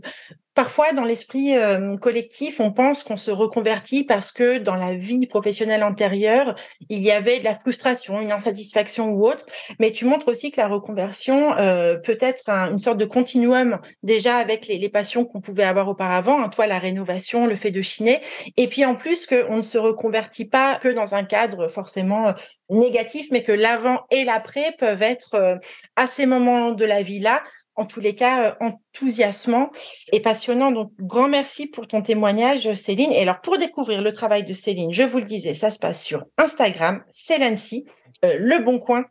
parfois, 0.55 0.93
dans 0.93 1.03
l'esprit 1.03 1.55
euh, 1.55 1.97
collectif, 1.97 2.59
on 2.59 2.71
pense 2.71 3.03
qu'on 3.03 3.17
se 3.17 3.29
reconvertit 3.29 4.05
parce 4.05 4.31
que 4.31 4.57
dans 4.57 4.75
la 4.75 4.95
vie 4.95 5.27
professionnelle 5.27 5.83
antérieure, 5.83 6.55
il 6.89 7.01
y 7.01 7.11
avait 7.11 7.39
de 7.39 7.43
la 7.43 7.59
frustration, 7.59 8.21
une 8.21 8.31
insatisfaction 8.31 9.09
ou 9.11 9.27
autre. 9.27 9.45
Mais 9.79 9.91
tu 9.91 10.05
montres 10.05 10.29
aussi 10.29 10.51
que 10.51 10.59
la 10.59 10.67
reconversion 10.67 11.55
euh, 11.57 11.97
peut 11.97 12.17
être 12.21 12.49
une 12.49 12.79
sorte 12.79 12.97
de 12.97 13.05
continuum 13.05 13.79
déjà 14.01 14.37
avec 14.37 14.67
les, 14.67 14.85
passions 14.89 15.25
qu'on 15.25 15.41
pouvait 15.41 15.63
avoir 15.63 15.89
auparavant. 15.89 16.41
Hein, 16.41 16.49
toi, 16.49 16.67
la 16.67 16.79
rénovation, 16.79 17.47
le 17.47 17.55
fait 17.55 17.71
de 17.71 17.81
chiner. 17.81 18.21
Et 18.55 18.67
puis 18.67 18.85
en 18.85 18.95
plus, 18.95 19.27
qu'on 19.27 19.57
ne 19.57 19.61
se 19.61 19.77
reconvertit 19.77 20.45
pas 20.45 20.75
que 20.75 20.87
dans 20.87 21.15
un 21.15 21.25
cadre 21.25 21.67
forcément 21.67 22.29
euh, 22.29 22.33
négatif, 22.69 23.27
mais 23.31 23.43
que 23.43 23.51
l'avant 23.51 24.05
et 24.09 24.23
l'après 24.23 24.73
peuvent 24.79 25.03
être 25.03 25.59
à 25.95 26.07
ces 26.07 26.25
moments 26.25 26.71
de 26.71 26.85
la 26.85 27.01
vie-là 27.01 27.43
en 27.75 27.85
tous 27.85 27.99
les 27.99 28.15
cas 28.15 28.57
enthousiasmant 28.59 29.69
et 30.11 30.19
passionnant. 30.19 30.71
Donc, 30.71 30.91
grand 30.99 31.27
merci 31.27 31.67
pour 31.67 31.87
ton 31.87 32.01
témoignage, 32.01 32.73
Céline. 32.73 33.11
Et 33.11 33.21
alors, 33.21 33.41
pour 33.41 33.57
découvrir 33.57 34.01
le 34.01 34.13
travail 34.13 34.43
de 34.43 34.53
Céline, 34.53 34.93
je 34.93 35.03
vous 35.03 35.19
le 35.19 35.25
disais, 35.25 35.53
ça 35.53 35.71
se 35.71 35.79
passe 35.79 36.03
sur 36.03 36.25
Instagram, 36.37 37.03
Célancy, 37.11 37.85
Le 38.23 38.63
Bon 38.63 38.79
Coin 38.79 39.05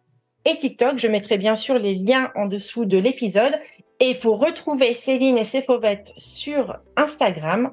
et 0.44 0.56
TikTok. 0.56 0.98
Je 0.98 1.08
mettrai 1.08 1.38
bien 1.38 1.56
sûr 1.56 1.78
les 1.78 1.94
liens 1.94 2.30
en 2.34 2.46
dessous 2.46 2.84
de 2.84 2.98
l'épisode. 2.98 3.58
Et 4.00 4.14
pour 4.14 4.40
retrouver 4.40 4.94
Céline 4.94 5.38
et 5.38 5.44
ses 5.44 5.62
fauvettes 5.62 6.12
sur 6.16 6.76
Instagram, 6.96 7.72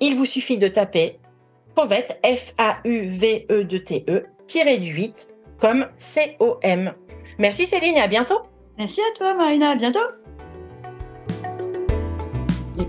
il 0.00 0.16
vous 0.16 0.26
suffit 0.26 0.58
de 0.58 0.68
taper 0.68 1.18
fauvette, 1.76 2.20
F-A-U-V-E-T-E, 2.24 4.24
tiré 4.46 4.78
du 4.78 4.92
8, 4.92 5.28
comme 5.58 5.88
C-O-M. 5.96 6.94
Merci 7.38 7.66
Céline 7.66 7.96
et 7.96 8.02
à 8.02 8.08
bientôt. 8.08 8.40
Merci 8.76 9.00
à 9.00 9.16
toi 9.16 9.34
Marina, 9.34 9.70
à 9.70 9.76
bientôt. 9.76 10.21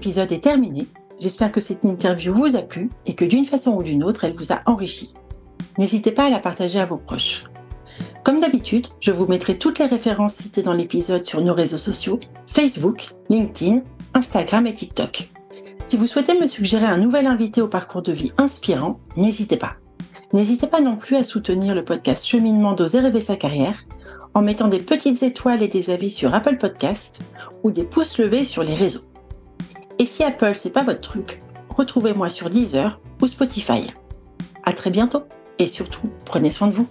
L'épisode 0.03 0.33
est 0.33 0.43
terminé. 0.43 0.85
J'espère 1.21 1.53
que 1.53 1.61
cette 1.61 1.85
interview 1.85 2.33
vous 2.33 2.57
a 2.57 2.61
plu 2.61 2.89
et 3.05 3.13
que 3.13 3.23
d'une 3.23 3.45
façon 3.45 3.71
ou 3.71 3.83
d'une 3.83 4.03
autre, 4.03 4.25
elle 4.25 4.33
vous 4.33 4.51
a 4.51 4.61
enrichi. 4.65 5.13
N'hésitez 5.77 6.11
pas 6.11 6.25
à 6.25 6.29
la 6.29 6.39
partager 6.39 6.77
à 6.77 6.85
vos 6.85 6.97
proches. 6.97 7.45
Comme 8.25 8.41
d'habitude, 8.41 8.87
je 8.99 9.13
vous 9.13 9.27
mettrai 9.27 9.57
toutes 9.57 9.79
les 9.79 9.85
références 9.85 10.35
citées 10.35 10.61
dans 10.61 10.73
l'épisode 10.73 11.25
sur 11.25 11.39
nos 11.39 11.53
réseaux 11.53 11.77
sociaux, 11.77 12.19
Facebook, 12.47 13.11
LinkedIn, 13.29 13.83
Instagram 14.13 14.67
et 14.67 14.75
TikTok. 14.75 15.29
Si 15.85 15.95
vous 15.95 16.05
souhaitez 16.05 16.37
me 16.37 16.47
suggérer 16.47 16.85
un 16.85 16.97
nouvel 16.97 17.25
invité 17.25 17.61
au 17.61 17.69
parcours 17.69 18.01
de 18.01 18.11
vie 18.11 18.33
inspirant, 18.37 18.99
n'hésitez 19.15 19.55
pas. 19.55 19.77
N'hésitez 20.33 20.67
pas 20.67 20.81
non 20.81 20.97
plus 20.97 21.15
à 21.15 21.23
soutenir 21.23 21.75
le 21.75 21.85
podcast 21.85 22.27
Cheminement 22.27 22.73
d'oser 22.73 22.99
rêver 22.99 23.21
sa 23.21 23.37
carrière 23.37 23.85
en 24.33 24.41
mettant 24.41 24.67
des 24.67 24.79
petites 24.79 25.23
étoiles 25.23 25.63
et 25.63 25.69
des 25.69 25.91
avis 25.91 26.11
sur 26.11 26.33
Apple 26.33 26.57
Podcast 26.57 27.21
ou 27.63 27.71
des 27.71 27.83
pouces 27.83 28.17
levés 28.17 28.43
sur 28.43 28.63
les 28.63 28.73
réseaux. 28.73 29.05
Et 29.99 30.05
si 30.05 30.23
Apple 30.23 30.53
c'est 30.55 30.69
pas 30.71 30.83
votre 30.83 31.01
truc, 31.01 31.41
retrouvez-moi 31.69 32.29
sur 32.29 32.49
Deezer 32.49 32.99
ou 33.21 33.27
Spotify. 33.27 33.93
À 34.63 34.73
très 34.73 34.89
bientôt 34.89 35.23
et 35.59 35.67
surtout, 35.67 36.09
prenez 36.25 36.51
soin 36.51 36.67
de 36.67 36.73
vous. 36.73 36.87